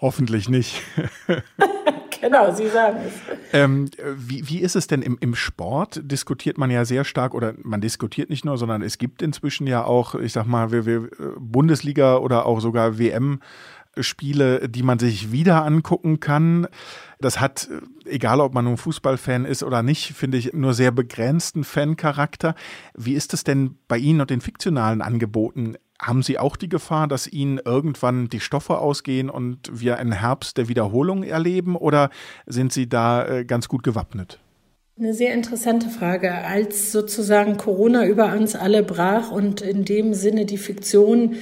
Hoffentlich 0.00 0.48
nicht. 0.48 0.80
genau, 2.20 2.54
Sie 2.54 2.68
sagen 2.68 2.98
es. 3.06 3.14
Ähm, 3.52 3.90
wie, 4.16 4.48
wie 4.48 4.60
ist 4.60 4.76
es 4.76 4.86
denn 4.86 5.02
im, 5.02 5.18
im 5.20 5.34
Sport? 5.34 6.00
Diskutiert 6.04 6.58
man 6.58 6.70
ja 6.70 6.84
sehr 6.84 7.04
stark 7.04 7.34
oder 7.34 7.54
man 7.62 7.80
diskutiert 7.80 8.30
nicht 8.30 8.44
nur, 8.44 8.56
sondern 8.58 8.82
es 8.82 8.98
gibt 8.98 9.22
inzwischen 9.22 9.66
ja 9.66 9.84
auch, 9.84 10.14
ich 10.14 10.32
sag 10.32 10.46
mal, 10.46 10.68
Bundesliga 11.38 12.18
oder 12.18 12.46
auch 12.46 12.60
sogar 12.60 12.98
WM. 12.98 13.40
Spiele, 14.00 14.68
die 14.68 14.82
man 14.82 14.98
sich 14.98 15.30
wieder 15.30 15.64
angucken 15.64 16.18
kann. 16.20 16.66
Das 17.20 17.40
hat, 17.40 17.68
egal 18.04 18.40
ob 18.40 18.52
man 18.52 18.64
nun 18.64 18.76
Fußballfan 18.76 19.44
ist 19.44 19.62
oder 19.62 19.82
nicht, 19.82 20.14
finde 20.14 20.36
ich, 20.36 20.52
nur 20.52 20.74
sehr 20.74 20.90
begrenzten 20.90 21.64
Fancharakter. 21.64 22.54
Wie 22.96 23.14
ist 23.14 23.34
es 23.34 23.44
denn 23.44 23.76
bei 23.86 23.96
Ihnen 23.96 24.20
und 24.20 24.30
den 24.30 24.40
fiktionalen 24.40 25.00
Angeboten? 25.00 25.76
Haben 26.00 26.22
Sie 26.22 26.38
auch 26.38 26.56
die 26.56 26.68
Gefahr, 26.68 27.06
dass 27.06 27.26
Ihnen 27.26 27.60
irgendwann 27.64 28.28
die 28.28 28.40
Stoffe 28.40 28.78
ausgehen 28.78 29.30
und 29.30 29.70
wir 29.72 29.98
einen 29.98 30.12
Herbst 30.12 30.58
der 30.58 30.68
Wiederholung 30.68 31.22
erleben 31.22 31.76
oder 31.76 32.10
sind 32.46 32.72
Sie 32.72 32.88
da 32.88 33.26
äh, 33.26 33.44
ganz 33.44 33.68
gut 33.68 33.82
gewappnet? 33.84 34.40
Eine 34.96 35.12
sehr 35.12 35.34
interessante 35.34 35.88
Frage. 35.88 36.32
Als 36.32 36.92
sozusagen 36.92 37.56
Corona 37.56 38.06
über 38.06 38.32
uns 38.32 38.54
alle 38.54 38.84
brach 38.84 39.32
und 39.32 39.60
in 39.60 39.84
dem 39.84 40.14
Sinne 40.14 40.46
die 40.46 40.58
Fiktion 40.58 41.34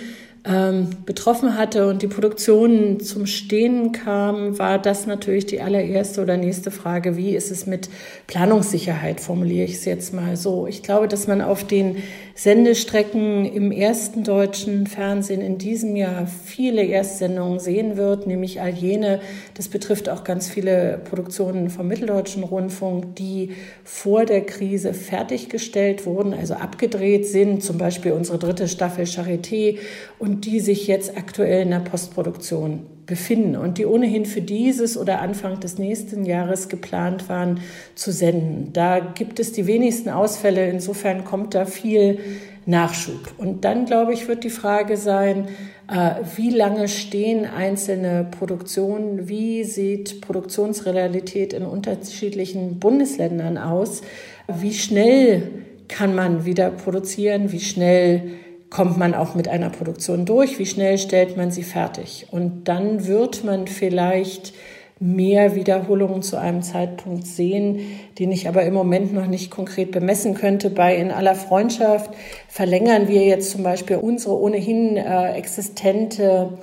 ähm, 0.45 0.89
betroffen 1.07 1.57
hatte 1.57 1.87
und 1.89 2.03
die 2.03 2.09
Produktion 2.09 2.99
zum 2.99 3.27
Stehen 3.27 3.93
kam, 3.93 4.59
war 4.59 4.79
das 4.81 5.07
natürlich 5.07 5.47
die 5.47 5.61
allererste 5.61 6.21
oder 6.21 6.37
nächste 6.37 6.73
Frage. 6.73 7.17
Wie 7.17 7.37
ist 7.37 7.53
es 7.53 7.67
mit 7.67 7.89
Planungssicherheit, 8.27 9.21
formuliere 9.21 9.67
ich 9.67 9.75
es 9.75 9.85
jetzt 9.85 10.13
mal 10.13 10.37
so. 10.37 10.67
Ich 10.67 10.83
glaube, 10.83 11.07
dass 11.07 11.29
man 11.29 11.43
auf 11.43 11.65
den 11.65 12.03
Sendestrecken 12.35 13.45
im 13.45 13.71
ersten 13.71 14.25
deutschen 14.25 14.87
Fernsehen 14.87 15.43
in 15.43 15.59
diesem 15.59 15.95
Jahr 15.95 16.27
viele 16.27 16.83
Erstsendungen 16.83 17.61
sehen 17.61 17.97
wird, 17.97 18.27
nämlich 18.27 18.61
all 18.61 18.71
jene, 18.71 19.21
das 19.55 19.69
betrifft 19.69 20.09
auch 20.09 20.25
ganz 20.25 20.49
viele 20.49 21.01
Produktionen 21.09 21.71
vom 21.71 21.87
Mitteldeutschen 21.87 22.43
Rundfunk, 22.43 23.17
die 23.17 23.51
vor 23.85 24.25
der 24.25 24.41
Krise 24.41 24.95
fertiggestellt 24.95 26.07
wurden, 26.07 26.33
also 26.33 26.55
abgedreht 26.55 27.27
sind, 27.27 27.63
zum 27.63 27.79
Beispiel 27.79 28.13
unsere 28.13 28.39
dritte 28.39 28.67
Staffel 28.67 29.05
Charité 29.05 29.79
und 30.19 30.32
die 30.41 30.61
sich 30.61 30.87
jetzt 30.87 31.17
aktuell 31.17 31.63
in 31.63 31.71
der 31.71 31.81
Postproduktion 31.81 32.87
befinden 33.07 33.57
und 33.57 33.79
die 33.79 33.87
ohnehin 33.87 34.25
für 34.25 34.41
dieses 34.41 34.97
oder 34.97 35.21
Anfang 35.21 35.61
des 35.61 35.79
nächsten 35.79 36.25
Jahres 36.25 36.69
geplant 36.69 37.29
waren 37.29 37.61
zu 37.95 38.13
senden. 38.13 38.73
Da 38.73 39.01
gibt 39.01 39.41
es 39.41 39.53
die 39.53 39.67
wenigsten 39.67 40.09
Ausfälle, 40.09 40.69
insofern 40.71 41.25
kommt 41.25 41.55
da 41.55 41.65
viel 41.65 42.19
Nachschub. 42.65 43.35
Und 43.39 43.65
dann, 43.65 43.87
glaube 43.87 44.13
ich, 44.13 44.29
wird 44.29 44.45
die 44.45 44.51
Frage 44.51 44.97
sein, 44.97 45.49
äh, 45.89 46.15
wie 46.37 46.51
lange 46.51 46.87
stehen 46.89 47.45
einzelne 47.45 48.27
Produktionen, 48.31 49.29
wie 49.29 49.65
sieht 49.65 50.21
Produktionsrealität 50.21 51.53
in 51.53 51.65
unterschiedlichen 51.65 52.79
Bundesländern 52.79 53.59
aus, 53.59 54.03
wie 54.47 54.75
schnell 54.75 55.43
kann 55.89 56.15
man 56.15 56.45
wieder 56.45 56.71
produzieren, 56.71 57.53
wie 57.53 57.61
schnell 57.61 58.31
kommt 58.73 58.97
man 58.97 59.15
auch 59.15 59.35
mit 59.35 59.49
einer 59.49 59.69
Produktion 59.69 60.25
durch, 60.25 60.59
wie 60.59 60.67
schnell 60.67 60.97
stellt 60.97 61.37
man 61.37 61.51
sie 61.51 61.63
fertig. 61.63 62.27
Und 62.31 62.65
dann 62.65 63.07
wird 63.07 63.45
man 63.45 63.67
vielleicht 63.67 64.55
mehr 64.99 65.55
Wiederholungen 65.55 66.23
zu 66.23 66.39
einem 66.39 66.63
Zeitpunkt 66.63 67.27
sehen, 67.27 67.81
den 68.19 68.33
ich 68.33 68.49
aber 68.49 68.63
im 68.63 68.73
Moment 68.73 69.13
noch 69.13 69.27
nicht 69.27 69.51
konkret 69.51 69.91
bemessen 69.91 70.35
könnte. 70.35 70.71
Bei 70.71 70.97
In 70.97 71.11
aller 71.11 71.35
Freundschaft 71.35 72.11
verlängern 72.49 73.09
wir 73.09 73.25
jetzt 73.25 73.51
zum 73.51 73.63
Beispiel 73.63 73.97
unsere 73.97 74.41
ohnehin 74.41 74.97
äh, 74.97 75.33
existente 75.33 76.57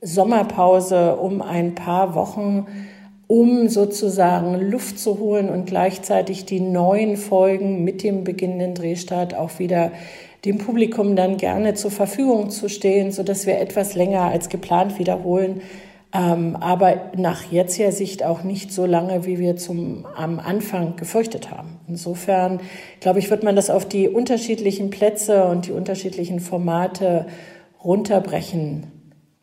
Sommerpause 0.00 1.16
um 1.16 1.42
ein 1.42 1.74
paar 1.74 2.14
Wochen, 2.16 2.66
um 3.28 3.68
sozusagen 3.68 4.54
Luft 4.70 4.98
zu 4.98 5.18
holen 5.18 5.48
und 5.48 5.66
gleichzeitig 5.66 6.44
die 6.44 6.60
neuen 6.60 7.16
Folgen 7.16 7.84
mit 7.84 8.02
dem 8.02 8.24
beginnenden 8.24 8.74
Drehstart 8.74 9.34
auch 9.34 9.58
wieder 9.58 9.92
dem 10.44 10.58
Publikum 10.58 11.14
dann 11.16 11.36
gerne 11.36 11.74
zur 11.74 11.90
Verfügung 11.90 12.50
zu 12.50 12.68
stehen, 12.68 13.12
so 13.12 13.22
dass 13.22 13.46
wir 13.46 13.58
etwas 13.58 13.94
länger 13.94 14.22
als 14.22 14.48
geplant 14.48 14.98
wiederholen. 14.98 15.62
Ähm, 16.14 16.56
aber 16.56 17.12
nach 17.16 17.50
jetziger 17.50 17.90
Sicht 17.90 18.22
auch 18.22 18.42
nicht 18.42 18.70
so 18.70 18.84
lange, 18.84 19.24
wie 19.24 19.38
wir 19.38 19.56
zum, 19.56 20.04
am 20.14 20.40
Anfang 20.40 20.96
gefürchtet 20.96 21.50
haben. 21.50 21.80
Insofern, 21.88 22.60
glaube 23.00 23.18
ich, 23.18 23.30
wird 23.30 23.44
man 23.44 23.56
das 23.56 23.70
auf 23.70 23.88
die 23.88 24.08
unterschiedlichen 24.08 24.90
Plätze 24.90 25.44
und 25.44 25.68
die 25.68 25.72
unterschiedlichen 25.72 26.40
Formate 26.40 27.26
runterbrechen 27.82 28.91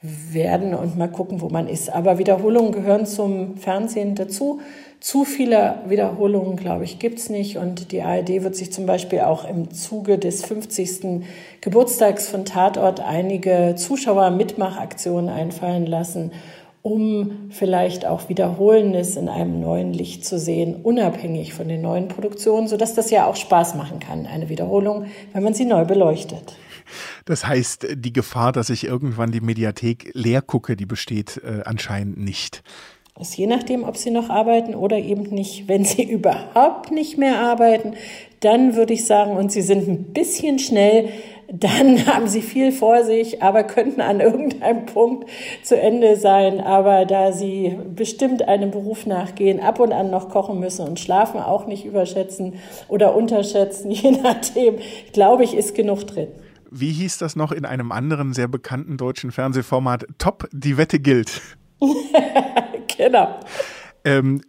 werden 0.02 0.74
und 0.74 0.98
mal 0.98 1.10
gucken, 1.10 1.42
wo 1.42 1.50
man 1.50 1.68
ist. 1.68 1.94
Aber 1.94 2.18
Wiederholungen 2.18 2.72
gehören 2.72 3.06
zum 3.06 3.58
Fernsehen 3.58 4.16
dazu. 4.16 4.62
Zu 5.02 5.26
viele 5.26 5.76
Wiederholungen, 5.88 6.56
glaube 6.56 6.86
ich, 6.86 7.00
gibt's 7.00 7.30
nicht. 7.30 7.58
Und 7.58 7.92
die 7.92 8.02
ARD 8.02 8.44
wird 8.44 8.56
sich 8.56 8.72
zum 8.72 8.86
Beispiel 8.86 9.22
auch 9.22 9.48
im 9.48 9.72
Zuge 9.72 10.18
des 10.18 10.46
50. 10.46 11.26
Geburtstags 11.62 12.30
von 12.30 12.46
Tatort 12.46 13.02
einige 13.02 13.76
Zuschauer-Mitmachaktionen 13.76 15.30
einfallen 15.30 15.86
lassen, 15.86 16.32
um 16.82 17.50
vielleicht 17.50 18.06
auch 18.06 18.30
Wiederholendes 18.30 19.18
in 19.18 19.28
einem 19.28 19.60
neuen 19.60 19.94
Licht 19.94 20.26
zu 20.26 20.40
sehen, 20.40 20.78
unabhängig 20.82 21.54
von 21.54 21.68
den 21.68 21.82
neuen 21.82 22.08
Produktionen, 22.08 22.70
sodass 22.70 22.94
das 22.94 23.12
ja 23.12 23.26
auch 23.26 23.36
Spaß 23.36 23.76
machen 23.76 24.00
kann, 24.00 24.26
eine 24.26 24.48
Wiederholung, 24.48 25.06
wenn 25.34 25.44
man 25.44 25.54
sie 25.54 25.66
neu 25.66 25.84
beleuchtet. 25.84 26.56
Das 27.26 27.46
heißt, 27.46 27.88
die 27.96 28.14
Gefahr, 28.14 28.52
dass 28.52 28.70
ich 28.70 28.86
irgendwann 28.86 29.32
die 29.32 29.42
Mediathek 29.42 30.12
leer 30.14 30.42
gucke, 30.42 30.76
die 30.76 30.86
besteht 30.86 31.42
äh, 31.44 31.62
anscheinend 31.66 32.18
nicht. 32.18 32.64
Das 33.20 33.36
je 33.36 33.48
nachdem, 33.48 33.84
ob 33.84 33.98
sie 33.98 34.12
noch 34.12 34.30
arbeiten 34.30 34.76
oder 34.76 34.98
eben 34.98 35.24
nicht. 35.24 35.68
Wenn 35.68 35.84
sie 35.84 36.04
überhaupt 36.10 36.92
nicht 36.92 37.18
mehr 37.18 37.40
arbeiten, 37.40 37.94
dann 38.40 38.76
würde 38.76 38.94
ich 38.94 39.06
sagen, 39.06 39.36
und 39.36 39.52
sie 39.52 39.62
sind 39.62 39.90
ein 39.90 40.14
bisschen 40.14 40.58
schnell, 40.58 41.10
dann 41.52 42.06
haben 42.08 42.30
sie 42.30 42.42
viel 42.42 42.72
vor 42.72 43.04
sich, 43.04 43.44
aber 43.44 43.64
könnten 43.64 44.00
an 44.00 44.22
irgendeinem 44.22 44.86
Punkt 44.86 45.30
zu 45.64 45.78
Ende 45.78 46.16
sein. 46.16 46.62
Aber 46.62 47.06
da 47.06 47.34
sie 47.34 47.78
bestimmt 47.94 48.48
einem 48.48 48.72
Beruf 48.72 49.06
nachgehen, 49.06 49.60
ab 49.60 49.82
und 49.82 49.92
an 49.92 50.10
noch 50.10 50.30
kochen 50.30 50.60
müssen 50.62 50.88
und 50.88 50.98
schlafen 50.98 51.42
auch 51.42 51.68
nicht 51.68 51.84
überschätzen 51.84 52.54
oder 52.88 53.16
unterschätzen, 53.16 53.92
je 53.92 54.12
nachdem, 54.12 54.76
glaube 55.12 55.44
ich, 55.44 55.56
ist 55.56 55.76
genug 55.76 56.08
drin. 56.08 56.30
Wie 56.72 56.92
hieß 56.92 57.18
das 57.18 57.36
noch 57.36 57.52
in 57.52 57.66
einem 57.66 57.92
anderen 57.92 58.34
sehr 58.34 58.48
bekannten 58.48 58.98
deutschen 58.98 59.32
Fernsehformat? 59.32 60.06
Top, 60.18 60.48
die 60.52 60.78
Wette 60.78 61.00
gilt. 61.00 61.42
genau. 62.98 63.40
Ähm, 64.04 64.42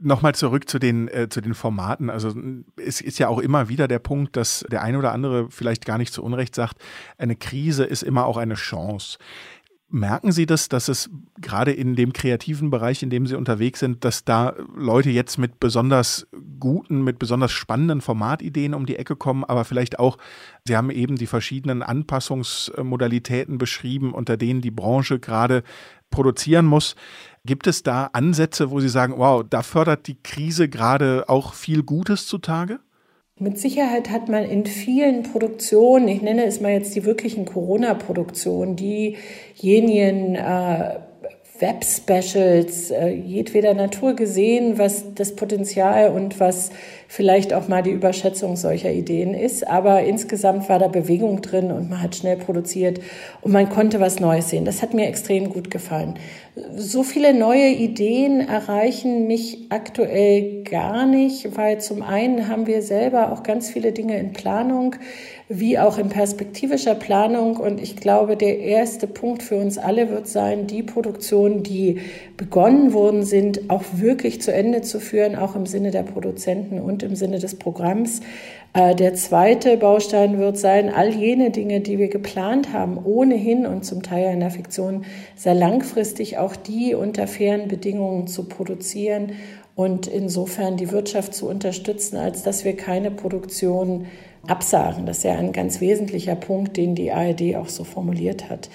Nochmal 0.00 0.34
zurück 0.34 0.68
zu 0.68 0.80
den, 0.80 1.06
äh, 1.08 1.28
zu 1.30 1.40
den 1.40 1.54
Formaten. 1.54 2.10
Also 2.10 2.34
es 2.76 3.00
ist 3.00 3.18
ja 3.18 3.28
auch 3.28 3.38
immer 3.38 3.68
wieder 3.68 3.86
der 3.86 4.00
Punkt, 4.00 4.36
dass 4.36 4.66
der 4.68 4.82
eine 4.82 4.98
oder 4.98 5.12
andere 5.12 5.50
vielleicht 5.50 5.86
gar 5.86 5.98
nicht 5.98 6.12
zu 6.12 6.22
Unrecht 6.22 6.54
sagt, 6.54 6.78
eine 7.16 7.36
Krise 7.36 7.84
ist 7.84 8.02
immer 8.02 8.26
auch 8.26 8.36
eine 8.36 8.54
Chance. 8.54 9.18
Merken 9.94 10.32
Sie 10.32 10.44
das, 10.44 10.68
dass 10.68 10.88
es 10.88 11.08
gerade 11.40 11.70
in 11.70 11.94
dem 11.94 12.12
kreativen 12.12 12.68
Bereich, 12.68 13.04
in 13.04 13.10
dem 13.10 13.28
Sie 13.28 13.36
unterwegs 13.36 13.78
sind, 13.78 14.04
dass 14.04 14.24
da 14.24 14.52
Leute 14.74 15.10
jetzt 15.10 15.38
mit 15.38 15.60
besonders 15.60 16.26
guten, 16.58 17.04
mit 17.04 17.20
besonders 17.20 17.52
spannenden 17.52 18.00
Formatideen 18.00 18.74
um 18.74 18.86
die 18.86 18.96
Ecke 18.96 19.14
kommen, 19.14 19.44
aber 19.44 19.64
vielleicht 19.64 20.00
auch, 20.00 20.18
Sie 20.66 20.76
haben 20.76 20.90
eben 20.90 21.14
die 21.14 21.28
verschiedenen 21.28 21.84
Anpassungsmodalitäten 21.84 23.56
beschrieben, 23.56 24.12
unter 24.14 24.36
denen 24.36 24.62
die 24.62 24.72
Branche 24.72 25.20
gerade 25.20 25.62
produzieren 26.10 26.66
muss. 26.66 26.96
Gibt 27.46 27.68
es 27.68 27.84
da 27.84 28.10
Ansätze, 28.14 28.72
wo 28.72 28.80
Sie 28.80 28.88
sagen, 28.88 29.14
wow, 29.18 29.44
da 29.48 29.62
fördert 29.62 30.08
die 30.08 30.20
Krise 30.20 30.68
gerade 30.68 31.28
auch 31.28 31.54
viel 31.54 31.84
Gutes 31.84 32.26
zutage? 32.26 32.80
Mit 33.40 33.58
Sicherheit 33.58 34.10
hat 34.10 34.28
man 34.28 34.44
in 34.44 34.64
vielen 34.64 35.24
Produktionen, 35.24 36.06
ich 36.06 36.22
nenne 36.22 36.44
es 36.44 36.60
mal 36.60 36.70
jetzt 36.70 36.94
die 36.94 37.04
wirklichen 37.04 37.44
Corona-Produktionen, 37.44 38.76
diejenigen 38.76 40.36
äh, 40.36 41.00
Web-Specials 41.58 42.92
äh, 42.92 43.08
jedweder 43.08 43.74
Natur 43.74 44.14
gesehen, 44.14 44.78
was 44.78 45.14
das 45.16 45.34
Potenzial 45.34 46.10
und 46.12 46.38
was 46.38 46.70
vielleicht 47.14 47.54
auch 47.54 47.68
mal 47.68 47.82
die 47.82 47.90
Überschätzung 47.90 48.56
solcher 48.56 48.92
Ideen 48.92 49.34
ist. 49.34 49.66
Aber 49.66 50.02
insgesamt 50.02 50.68
war 50.68 50.78
da 50.78 50.88
Bewegung 50.88 51.42
drin 51.42 51.70
und 51.70 51.88
man 51.88 52.02
hat 52.02 52.16
schnell 52.16 52.36
produziert 52.36 53.00
und 53.40 53.52
man 53.52 53.68
konnte 53.68 54.00
was 54.00 54.20
Neues 54.20 54.50
sehen. 54.50 54.64
Das 54.64 54.82
hat 54.82 54.94
mir 54.94 55.06
extrem 55.06 55.50
gut 55.50 55.70
gefallen. 55.70 56.14
So 56.76 57.02
viele 57.02 57.34
neue 57.34 57.68
Ideen 57.68 58.40
erreichen 58.40 59.26
mich 59.26 59.66
aktuell 59.70 60.62
gar 60.62 61.04
nicht, 61.04 61.56
weil 61.56 61.80
zum 61.80 62.02
einen 62.02 62.48
haben 62.48 62.66
wir 62.66 62.80
selber 62.80 63.32
auch 63.32 63.42
ganz 63.42 63.70
viele 63.70 63.92
Dinge 63.92 64.18
in 64.18 64.32
Planung 64.32 64.96
wie 65.48 65.78
auch 65.78 65.98
in 65.98 66.08
perspektivischer 66.08 66.94
Planung. 66.94 67.56
Und 67.58 67.80
ich 67.82 67.96
glaube, 67.96 68.36
der 68.36 68.60
erste 68.60 69.06
Punkt 69.06 69.42
für 69.42 69.56
uns 69.56 69.76
alle 69.76 70.10
wird 70.10 70.26
sein, 70.26 70.66
die 70.66 70.82
Produktion, 70.82 71.14
Produktionen, 71.14 71.62
die 71.62 72.00
begonnen 72.36 72.92
worden 72.92 73.22
sind, 73.22 73.70
auch 73.70 73.84
wirklich 73.94 74.42
zu 74.42 74.52
Ende 74.52 74.82
zu 74.82 75.00
führen, 75.00 75.36
auch 75.36 75.54
im 75.54 75.66
Sinne 75.66 75.90
der 75.90 76.02
Produzenten 76.02 76.80
und 76.80 77.03
im 77.04 77.14
Sinne 77.14 77.38
des 77.38 77.56
Programms. 77.56 78.20
Äh, 78.72 78.94
der 78.94 79.14
zweite 79.14 79.76
Baustein 79.76 80.38
wird 80.38 80.58
sein, 80.58 80.92
all 80.92 81.10
jene 81.10 81.50
Dinge, 81.50 81.80
die 81.80 81.98
wir 81.98 82.08
geplant 82.08 82.72
haben, 82.72 82.98
ohnehin 83.04 83.66
und 83.66 83.84
zum 83.84 84.02
Teil 84.02 84.32
in 84.32 84.40
der 84.40 84.50
Fiktion 84.50 85.04
sehr 85.36 85.54
langfristig 85.54 86.38
auch 86.38 86.56
die 86.56 86.94
unter 86.94 87.26
fairen 87.26 87.68
Bedingungen 87.68 88.26
zu 88.26 88.44
produzieren 88.44 89.32
und 89.76 90.06
insofern 90.06 90.76
die 90.76 90.90
Wirtschaft 90.90 91.34
zu 91.34 91.48
unterstützen, 91.48 92.16
als 92.16 92.42
dass 92.42 92.64
wir 92.64 92.76
keine 92.76 93.10
Produktion 93.10 94.06
absagen. 94.46 95.06
Das 95.06 95.18
ist 95.18 95.24
ja 95.24 95.34
ein 95.34 95.52
ganz 95.52 95.80
wesentlicher 95.80 96.34
Punkt, 96.36 96.76
den 96.76 96.94
die 96.94 97.12
ARD 97.12 97.56
auch 97.56 97.68
so 97.68 97.84
formuliert 97.84 98.50
hat. 98.50 98.68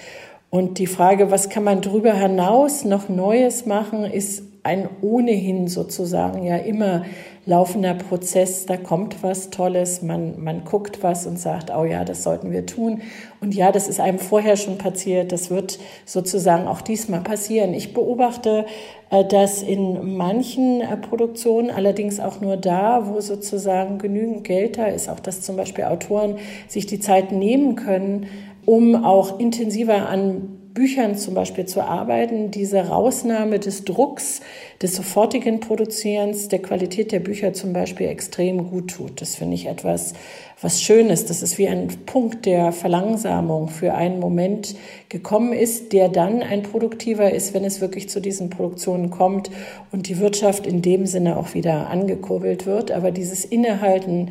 Und 0.50 0.78
die 0.78 0.88
Frage, 0.88 1.30
was 1.30 1.48
kann 1.48 1.64
man 1.64 1.80
darüber 1.80 2.12
hinaus 2.12 2.84
noch 2.84 3.08
Neues 3.08 3.66
machen, 3.66 4.04
ist 4.04 4.42
ein 4.62 4.88
ohnehin 5.00 5.68
sozusagen 5.68 6.44
ja 6.44 6.56
immer 6.56 7.04
laufender 7.50 7.94
Prozess. 7.94 8.64
Da 8.64 8.76
kommt 8.76 9.24
was 9.24 9.50
Tolles, 9.50 10.02
man, 10.02 10.40
man 10.40 10.64
guckt 10.64 11.02
was 11.02 11.26
und 11.26 11.36
sagt, 11.36 11.72
oh 11.76 11.84
ja, 11.84 12.04
das 12.04 12.22
sollten 12.22 12.52
wir 12.52 12.64
tun. 12.64 13.02
Und 13.40 13.56
ja, 13.56 13.72
das 13.72 13.88
ist 13.88 13.98
einem 13.98 14.20
vorher 14.20 14.56
schon 14.56 14.78
passiert. 14.78 15.32
Das 15.32 15.50
wird 15.50 15.80
sozusagen 16.06 16.68
auch 16.68 16.80
diesmal 16.80 17.22
passieren. 17.22 17.74
Ich 17.74 17.92
beobachte, 17.92 18.66
äh, 19.10 19.24
dass 19.24 19.62
in 19.64 20.16
manchen 20.16 20.80
äh, 20.80 20.96
Produktionen, 20.96 21.70
allerdings 21.70 22.20
auch 22.20 22.40
nur 22.40 22.56
da, 22.56 23.08
wo 23.08 23.20
sozusagen 23.20 23.98
genügend 23.98 24.44
Geld 24.44 24.78
da 24.78 24.86
ist, 24.86 25.08
auch 25.08 25.18
dass 25.18 25.42
zum 25.42 25.56
Beispiel 25.56 25.84
Autoren 25.84 26.36
sich 26.68 26.86
die 26.86 27.00
Zeit 27.00 27.32
nehmen 27.32 27.74
können, 27.74 28.28
um 28.64 29.04
auch 29.04 29.40
intensiver 29.40 30.08
an 30.08 30.59
Büchern 30.80 31.14
zum 31.14 31.34
Beispiel 31.34 31.66
zu 31.66 31.82
arbeiten, 31.82 32.50
diese 32.50 32.88
Rausnahme 32.88 33.58
des 33.58 33.84
Drucks, 33.84 34.40
des 34.80 34.96
sofortigen 34.96 35.60
Produzierens, 35.60 36.48
der 36.48 36.62
Qualität 36.62 37.12
der 37.12 37.20
Bücher 37.20 37.52
zum 37.52 37.74
Beispiel 37.74 38.08
extrem 38.08 38.70
gut 38.70 38.92
tut. 38.92 39.20
Das 39.20 39.34
finde 39.34 39.56
ich 39.56 39.66
etwas, 39.66 40.14
was 40.58 40.80
Schönes. 40.80 41.26
Das 41.26 41.42
ist 41.42 41.58
wie 41.58 41.68
ein 41.68 41.88
Punkt 42.06 42.46
der 42.46 42.72
Verlangsamung 42.72 43.68
für 43.68 43.92
einen 43.92 44.20
Moment 44.20 44.74
gekommen 45.10 45.52
ist, 45.52 45.92
der 45.92 46.08
dann 46.08 46.42
ein 46.42 46.62
produktiver 46.62 47.30
ist, 47.30 47.52
wenn 47.52 47.64
es 47.66 47.82
wirklich 47.82 48.08
zu 48.08 48.18
diesen 48.18 48.48
Produktionen 48.48 49.10
kommt 49.10 49.50
und 49.92 50.08
die 50.08 50.18
Wirtschaft 50.18 50.66
in 50.66 50.80
dem 50.80 51.04
Sinne 51.04 51.36
auch 51.36 51.52
wieder 51.52 51.90
angekurbelt 51.90 52.64
wird. 52.64 52.90
Aber 52.90 53.10
dieses 53.10 53.44
Innehalten 53.44 54.30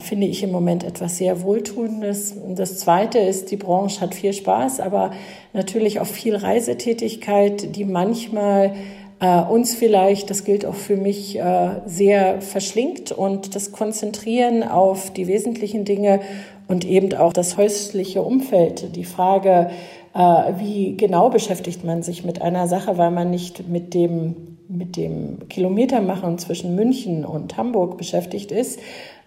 finde 0.00 0.26
ich 0.26 0.42
im 0.42 0.52
Moment 0.52 0.84
etwas 0.84 1.18
sehr 1.18 1.42
Wohltuendes. 1.42 2.32
Und 2.32 2.58
das 2.58 2.78
Zweite 2.78 3.18
ist, 3.18 3.50
die 3.50 3.56
Branche 3.56 4.00
hat 4.00 4.14
viel 4.14 4.32
Spaß, 4.32 4.80
aber 4.80 5.12
natürlich 5.52 6.00
auch 6.00 6.06
viel 6.06 6.36
Reisetätigkeit, 6.36 7.74
die 7.76 7.84
manchmal 7.84 8.74
äh, 9.20 9.40
uns 9.42 9.74
vielleicht, 9.74 10.30
das 10.30 10.44
gilt 10.44 10.64
auch 10.64 10.74
für 10.74 10.96
mich, 10.96 11.38
äh, 11.38 11.70
sehr 11.86 12.40
verschlingt 12.40 13.10
und 13.10 13.54
das 13.54 13.72
Konzentrieren 13.72 14.62
auf 14.62 15.12
die 15.12 15.26
wesentlichen 15.26 15.84
Dinge 15.84 16.20
und 16.68 16.84
eben 16.84 17.12
auch 17.14 17.32
das 17.32 17.56
häusliche 17.56 18.22
Umfeld, 18.22 18.94
die 18.94 19.04
Frage, 19.04 19.70
äh, 20.14 20.18
wie 20.58 20.96
genau 20.96 21.30
beschäftigt 21.30 21.84
man 21.84 22.02
sich 22.02 22.24
mit 22.24 22.40
einer 22.40 22.68
Sache, 22.68 22.98
weil 22.98 23.10
man 23.10 23.30
nicht 23.30 23.68
mit 23.68 23.94
dem 23.94 24.36
mit 24.70 24.98
dem 24.98 25.48
Kilometermachen 25.48 26.36
zwischen 26.36 26.74
München 26.74 27.24
und 27.24 27.56
Hamburg 27.56 27.96
beschäftigt 27.96 28.52
ist, 28.52 28.78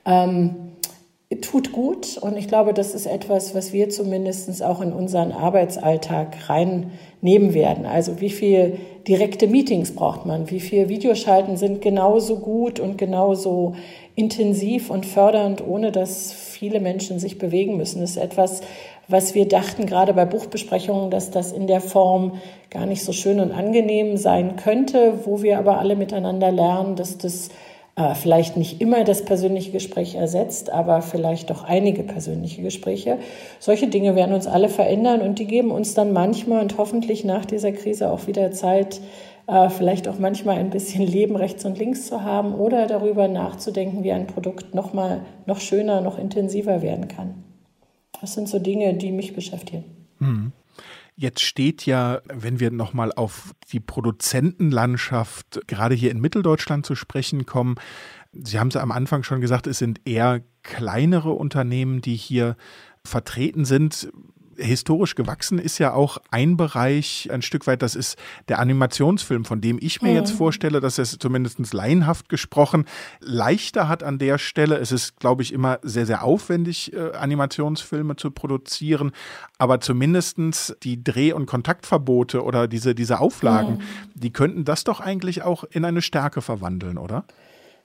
ähm, 0.06 0.72
tut 1.40 1.72
gut. 1.72 2.18
Und 2.18 2.38
ich 2.38 2.48
glaube, 2.48 2.74
das 2.74 2.94
ist 2.94 3.06
etwas, 3.06 3.56
was 3.56 3.72
wir 3.72 3.90
zumindest 3.90 4.62
auch 4.64 4.82
in 4.82 4.92
unseren 4.92 5.32
Arbeitsalltag 5.32 6.50
reinnehmen 6.50 7.54
werden. 7.54 7.86
Also 7.86 8.20
wie 8.20 8.30
viel 8.30 8.78
direkte 9.08 9.48
Meetings 9.48 9.96
braucht 9.96 10.26
man? 10.26 10.50
Wie 10.50 10.60
viel 10.60 10.90
Videoschalten 10.90 11.56
sind 11.56 11.82
genauso 11.82 12.38
gut 12.38 12.80
und 12.80 12.98
genauso 12.98 13.76
intensiv 14.16 14.90
und 14.90 15.06
fördernd, 15.06 15.66
ohne 15.66 15.92
dass 15.92 16.34
viele 16.34 16.82
Menschen 16.82 17.20
sich 17.20 17.38
bewegen 17.38 17.78
müssen? 17.78 18.02
Das 18.02 18.12
ist 18.12 18.18
etwas, 18.18 18.62
was 19.08 19.34
wir 19.34 19.48
dachten, 19.48 19.86
gerade 19.86 20.14
bei 20.14 20.26
Buchbesprechungen, 20.26 21.12
dass 21.12 21.32
das 21.32 21.52
in 21.52 21.68
der 21.68 21.82
Form 21.82 22.34
gar 22.70 22.86
nicht 22.86 23.04
so 23.04 23.14
schön 23.14 23.40
und 23.40 23.52
angenehm 23.52 24.18
sein 24.18 24.58
könnte, 24.58 25.26
wo 25.26 25.42
wir 25.42 25.58
aber 25.58 25.80
alle 25.80 25.96
miteinander 25.96 26.52
lernen, 26.52 26.96
dass 26.96 27.18
das 27.18 27.50
äh, 27.96 28.16
vielleicht 28.16 28.56
nicht 28.58 28.80
immer 28.80 29.04
das 29.04 29.26
persönliche 29.26 29.72
Gespräch 29.72 30.16
ersetzt, 30.16 30.70
aber 30.70 31.02
vielleicht 31.02 31.50
doch 31.50 31.64
einige 31.64 32.04
persönliche 32.04 32.62
Gespräche. 32.62 33.18
Solche 33.60 33.88
Dinge 33.88 34.16
werden 34.16 34.34
uns 34.34 34.48
alle 34.48 34.70
verändern 34.70 35.22
und 35.22 35.40
die 35.40 35.46
geben 35.46 35.72
uns 35.72 35.94
dann 35.94 36.14
manchmal 36.14 36.62
und 36.62 36.78
hoffentlich 36.78 37.26
nach 37.26 37.46
dieser 37.46 37.72
Krise 37.72 38.10
auch 38.10 38.28
wieder 38.28 38.52
Zeit, 38.52 39.02
äh, 39.48 39.70
vielleicht 39.70 40.08
auch 40.08 40.20
manchmal 40.20 40.58
ein 40.58 40.70
bisschen 40.70 41.06
Leben 41.06 41.36
rechts 41.36 41.66
und 41.66 41.78
links 41.78 42.08
zu 42.08 42.24
haben 42.24 42.56
oder 42.56 42.88
darüber 42.88 43.28
nachzudenken, 43.28 44.04
wie 44.04 44.14
ein 44.14 44.28
Produkt 44.28 44.74
noch 44.74 44.94
mal 44.94 45.26
noch 45.46 45.60
schöner, 45.60 46.00
noch 46.00 46.18
intensiver 46.18 46.82
werden 46.82 47.10
kann. 47.10 47.44
Das 48.22 48.34
sind 48.34 48.48
so 48.48 48.60
Dinge, 48.60 48.94
die 48.94 49.12
mich 49.12 49.34
beschäftigen. 49.34 49.84
Mhm. 50.20 50.54
Jetzt 51.22 51.42
steht 51.42 51.86
ja, 51.86 52.20
wenn 52.34 52.60
wir 52.60 52.72
nochmal 52.72 53.12
auf 53.12 53.54
die 53.72 53.80
Produzentenlandschaft 53.80 55.62
gerade 55.68 55.94
hier 55.94 56.10
in 56.10 56.20
Mitteldeutschland 56.20 56.84
zu 56.84 56.96
sprechen 56.96 57.46
kommen, 57.46 57.76
Sie 58.34 58.58
haben 58.58 58.70
es 58.70 58.76
am 58.76 58.92
Anfang 58.92 59.22
schon 59.22 59.40
gesagt, 59.40 59.68
es 59.68 59.78
sind 59.78 60.02
eher 60.06 60.42
kleinere 60.64 61.34
Unternehmen, 61.34 62.02
die 62.02 62.16
hier 62.16 62.58
vertreten 63.06 63.66
sind 63.66 64.12
historisch 64.58 65.16
gewachsen 65.16 65.60
ist 65.60 65.78
ja 65.78 65.94
auch 65.94 66.18
ein 66.32 66.58
Bereich 66.58 67.30
ein 67.32 67.42
Stück 67.42 67.68
weit, 67.68 67.82
das 67.82 67.96
ist 67.96 68.18
der 68.48 68.60
Animationsfilm, 68.60 69.46
von 69.46 69.62
dem 69.62 69.78
ich 69.82 70.02
mir 70.02 70.10
mhm. 70.10 70.16
jetzt 70.16 70.32
vorstelle, 70.32 70.80
dass 70.80 70.98
es 70.98 71.18
zumindest 71.18 71.74
laienhaft 71.74 72.30
gesprochen 72.30 72.86
leichter 73.20 73.88
hat 73.88 74.04
an 74.04 74.20
der 74.20 74.38
Stelle. 74.38 74.78
Es 74.78 74.92
ist, 74.92 75.20
glaube 75.20 75.42
ich, 75.42 75.54
immer 75.54 75.80
sehr, 75.82 76.06
sehr 76.06 76.24
aufwendig, 76.24 76.94
äh, 76.94 77.12
Animationsfilme 77.12 78.16
zu 78.16 78.32
produzieren, 78.32 79.12
aber 79.58 79.80
zumindestens 79.80 80.76
die 80.84 81.04
Dreh- 81.04 81.34
und 81.34 81.46
Kontaktverbote 81.46 82.44
oder 82.44 82.68
diese, 82.68 82.96
diese 82.96 83.20
Auflagen, 83.20 83.76
mhm. 83.76 83.82
die 84.16 84.32
könnten 84.32 84.66
das 84.66 84.84
doch 84.84 85.00
eigentlich 85.00 85.44
auch 85.44 85.64
in 85.64 85.86
eine 85.86 86.02
Stärke 86.02 86.42
verwandeln, 86.42 86.98
oder? 86.98 87.26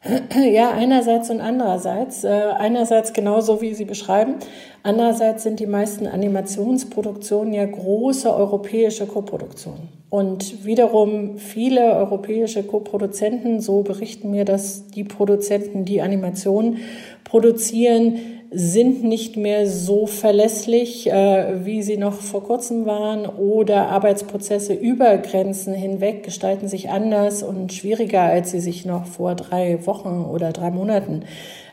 Ja, 0.52 0.70
einerseits 0.70 1.30
und 1.30 1.40
andererseits. 1.40 2.24
Äh, 2.24 2.28
einerseits 2.28 3.12
genauso, 3.12 3.61
wie 3.61 3.74
Sie 3.74 3.85
beschreiben. 3.85 4.37
Andererseits 4.82 5.42
sind 5.42 5.61
die 5.61 5.66
meisten 5.66 6.06
Animationsproduktionen 6.06 7.52
ja 7.52 7.64
große 7.64 8.32
europäische 8.32 9.06
Koproduktionen. 9.06 9.88
Und 10.09 10.64
wiederum 10.64 11.38
viele 11.38 11.94
europäische 11.94 12.62
Koproduzenten, 12.62 13.61
so 13.61 13.82
berichten 13.82 14.30
mir 14.30 14.44
das 14.44 14.88
die 14.88 15.04
Produzenten, 15.04 15.85
die 15.85 16.00
Animationen 16.00 16.78
produzieren, 17.24 18.18
sind 18.50 19.02
nicht 19.02 19.37
mehr 19.37 19.66
so 19.66 20.06
verlässlich, 20.06 21.11
äh, 21.11 21.64
wie 21.64 21.82
sie 21.82 21.96
noch 21.96 22.14
vor 22.14 22.42
kurzem 22.42 22.87
waren, 22.87 23.26
oder 23.26 23.88
Arbeitsprozesse 23.88 24.74
über 24.74 25.18
Grenzen 25.18 25.74
hinweg 25.74 26.22
gestalten 26.22 26.68
sich 26.68 26.90
anders 26.90 27.42
und 27.42 27.72
schwieriger, 27.72 28.22
als 28.22 28.50
sie 28.50 28.61
sich 28.61 28.85
noch 28.85 29.06
vor 29.06 29.35
drei 29.35 29.85
Wochen 29.87 30.24
oder 30.24 30.52
drei 30.52 30.70
Monaten 30.70 31.24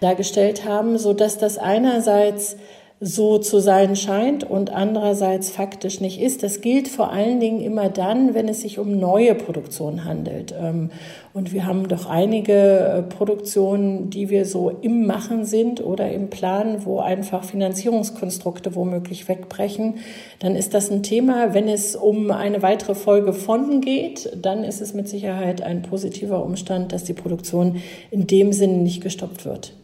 dargestellt 0.01 0.65
haben, 0.65 0.97
so 0.97 1.13
dass 1.13 1.37
das 1.37 1.57
einerseits 1.57 2.57
so 3.05 3.37
zu 3.37 3.59
sein 3.59 3.97
scheint 3.97 4.49
und 4.49 4.71
andererseits 4.71 5.49
faktisch 5.49 5.99
nicht 5.99 6.21
ist. 6.21 6.41
Das 6.41 6.61
gilt 6.61 6.87
vor 6.87 7.11
allen 7.11 7.41
Dingen 7.41 7.59
immer 7.59 7.89
dann, 7.89 8.33
wenn 8.33 8.47
es 8.47 8.61
sich 8.61 8.79
um 8.79 8.97
neue 8.97 9.35
Produktionen 9.35 10.05
handelt. 10.05 10.55
Ähm, 10.57 10.89
und 11.33 11.51
wir 11.51 11.65
haben 11.65 11.89
doch 11.89 12.05
einige 12.05 12.53
äh, 12.53 13.01
Produktionen, 13.01 14.09
die 14.09 14.29
wir 14.29 14.45
so 14.45 14.69
im 14.69 15.05
Machen 15.05 15.43
sind 15.43 15.83
oder 15.83 16.13
im 16.13 16.29
Plan, 16.29 16.85
wo 16.85 16.99
einfach 16.99 17.43
Finanzierungskonstrukte 17.43 18.73
womöglich 18.73 19.27
wegbrechen. 19.27 19.95
Dann 20.39 20.55
ist 20.55 20.73
das 20.73 20.89
ein 20.89 21.03
Thema. 21.03 21.53
Wenn 21.53 21.67
es 21.67 21.97
um 21.97 22.31
eine 22.31 22.61
weitere 22.61 22.95
Folge 22.95 23.33
von 23.33 23.81
geht, 23.81 24.31
dann 24.41 24.63
ist 24.63 24.79
es 24.79 24.93
mit 24.93 25.09
Sicherheit 25.09 25.61
ein 25.61 25.81
positiver 25.81 26.41
Umstand, 26.41 26.93
dass 26.93 27.03
die 27.03 27.13
Produktion 27.13 27.81
in 28.11 28.27
dem 28.27 28.53
Sinne 28.53 28.77
nicht 28.77 29.01
gestoppt 29.01 29.43
wird. 29.43 29.75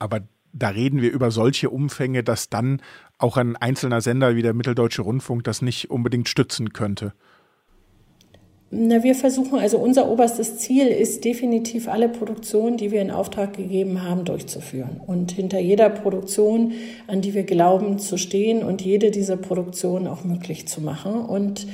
Aber 0.00 0.22
da 0.52 0.68
reden 0.68 1.02
wir 1.02 1.12
über 1.12 1.30
solche 1.30 1.70
Umfänge, 1.70 2.22
dass 2.22 2.48
dann 2.48 2.80
auch 3.18 3.36
ein 3.36 3.56
einzelner 3.56 4.00
Sender 4.00 4.36
wie 4.36 4.42
der 4.42 4.54
Mitteldeutsche 4.54 5.02
Rundfunk 5.02 5.44
das 5.44 5.62
nicht 5.62 5.90
unbedingt 5.90 6.28
stützen 6.28 6.72
könnte. 6.72 7.12
Na, 8.70 9.02
wir 9.02 9.14
versuchen, 9.14 9.58
also 9.58 9.78
unser 9.78 10.10
oberstes 10.10 10.58
Ziel 10.58 10.88
ist 10.88 11.24
definitiv 11.24 11.88
alle 11.88 12.10
Produktionen, 12.10 12.76
die 12.76 12.90
wir 12.90 13.00
in 13.00 13.10
Auftrag 13.10 13.56
gegeben 13.56 14.02
haben, 14.02 14.26
durchzuführen. 14.26 15.00
Und 15.06 15.32
hinter 15.32 15.58
jeder 15.58 15.88
Produktion, 15.88 16.72
an 17.06 17.22
die 17.22 17.32
wir 17.32 17.44
glauben 17.44 17.98
zu 17.98 18.18
stehen 18.18 18.62
und 18.62 18.82
jede 18.82 19.10
dieser 19.10 19.38
Produktionen 19.38 20.06
auch 20.06 20.22
möglich 20.22 20.68
zu 20.68 20.82
machen. 20.82 21.14
Und 21.14 21.66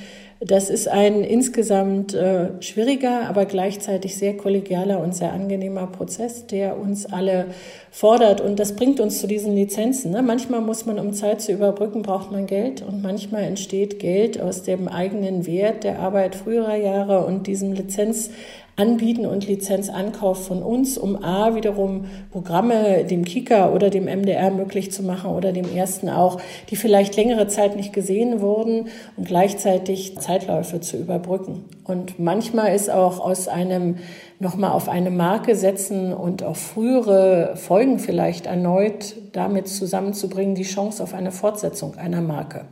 Das 0.47 0.69
ist 0.69 0.89
ein 0.89 1.25
insgesamt 1.25 2.13
äh, 2.13 2.61
schwieriger, 2.61 3.23
aber 3.29 3.47
gleichzeitig 3.47 4.19
sehr 4.19 4.37
kollegialer 4.37 5.01
und 5.01 5.15
sehr 5.15 5.33
angenehmer 5.33 5.87
Prozess, 5.87 6.47
der 6.47 6.79
uns 6.79 7.07
alle 7.07 7.47
fordert. 7.91 8.43
Und 8.43 8.61
das 8.61 8.77
bringt 8.77 9.01
uns 9.01 9.21
zu 9.21 9.27
diesen 9.27 9.55
Lizenzen. 9.55 10.11
Ne? 10.11 10.21
Manchmal 10.21 10.61
muss 10.61 10.85
man, 10.85 10.99
um 10.99 11.15
Zeit 11.15 11.41
zu 11.41 11.53
überbrücken, 11.53 12.03
braucht 12.03 12.31
man 12.31 12.47
Geld. 12.47 12.83
Und 12.83 13.03
manchmal 13.03 13.45
entsteht 13.45 13.99
Geld 13.99 14.39
aus 14.39 14.63
dem 14.63 14.87
eigenen 14.87 15.47
Wert 15.47 15.83
der 15.83 16.01
Arbeit 16.01 16.35
früherer 16.35 16.77
Jahre 16.77 17.25
und 17.25 17.47
diesem 17.47 17.73
Lizenz 17.73 18.29
Anbieten 18.77 19.25
und 19.25 19.47
Lizenzankauf 19.47 20.47
von 20.47 20.63
uns, 20.63 20.99
um 20.99 21.23
A, 21.23 21.55
wiederum 21.55 22.07
Programme 22.33 23.05
dem 23.05 23.25
Kika 23.25 23.71
oder 23.71 23.89
dem 23.89 24.07
MDR 24.07 24.51
möglich 24.51 24.91
zu 24.91 25.05
machen 25.05 25.31
oder 25.31 25.53
dem 25.53 25.73
ersten 25.77 26.09
auch, 26.09 26.41
die 26.71 26.77
vielleicht 26.77 27.17
längere 27.17 27.47
Zeit 27.47 27.77
nicht 27.77 27.93
gesehen 27.93 28.41
wurden 28.41 28.89
und 29.17 29.29
gleichzeitig 29.29 30.19
Zeitläufe 30.19 30.81
zu 30.81 30.97
überbrücken. 30.97 31.65
Und 31.85 32.19
manchmal 32.19 32.75
ist 32.75 32.91
auch 32.91 33.21
aus 33.21 33.47
einem 33.47 33.99
nochmal 34.41 34.73
auf 34.73 34.89
eine 34.89 35.11
Marke 35.11 35.55
setzen 35.55 36.13
und 36.13 36.43
auf 36.43 36.59
frühere 36.59 37.55
Folgen 37.55 38.01
vielleicht 38.01 38.47
erneut 38.47 39.15
damit 39.33 39.69
zusammenzubringen, 39.69 40.57
die 40.57 40.65
Chance 40.65 41.01
auf 41.01 41.15
eine 41.15 41.31
Fortsetzung 41.31 41.97
einer 41.97 42.21
Marke. 42.21 42.63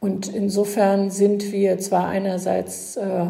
Und 0.00 0.28
insofern 0.28 1.10
sind 1.10 1.52
wir 1.52 1.78
zwar 1.78 2.08
einerseits 2.08 2.96
äh, 2.96 3.26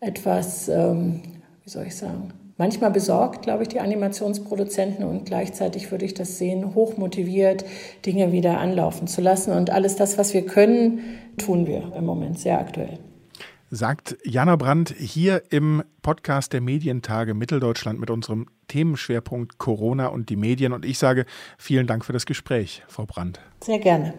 etwas 0.00 0.68
ähm, 0.68 1.22
wie 1.64 1.70
soll 1.70 1.86
ich 1.86 1.96
sagen, 1.96 2.32
manchmal 2.58 2.90
besorgt, 2.90 3.42
glaube 3.42 3.62
ich, 3.62 3.68
die 3.68 3.80
Animationsproduzenten 3.80 5.04
und 5.04 5.24
gleichzeitig 5.24 5.90
würde 5.90 6.04
ich 6.04 6.14
das 6.14 6.38
sehen, 6.38 6.74
hochmotiviert, 6.74 7.64
Dinge 8.04 8.32
wieder 8.32 8.58
anlaufen 8.58 9.06
zu 9.06 9.22
lassen. 9.22 9.52
Und 9.52 9.70
alles 9.70 9.96
das, 9.96 10.18
was 10.18 10.34
wir 10.34 10.44
können, 10.44 11.00
tun 11.38 11.66
wir 11.66 11.94
im 11.96 12.04
Moment 12.04 12.38
sehr 12.38 12.58
aktuell. 12.58 12.98
Sagt 13.70 14.16
Jana 14.24 14.56
Brandt 14.56 14.94
hier 14.96 15.42
im 15.50 15.82
Podcast 16.02 16.52
der 16.52 16.60
Medientage 16.60 17.34
Mitteldeutschland 17.34 17.98
mit 17.98 18.10
unserem 18.10 18.46
Themenschwerpunkt 18.68 19.58
Corona 19.58 20.08
und 20.08 20.28
die 20.28 20.36
Medien. 20.36 20.72
Und 20.72 20.84
ich 20.84 20.98
sage 20.98 21.24
vielen 21.58 21.86
Dank 21.86 22.04
für 22.04 22.12
das 22.12 22.26
Gespräch, 22.26 22.82
Frau 22.88 23.06
Brandt. 23.06 23.40
Sehr 23.64 23.78
gerne. 23.78 24.14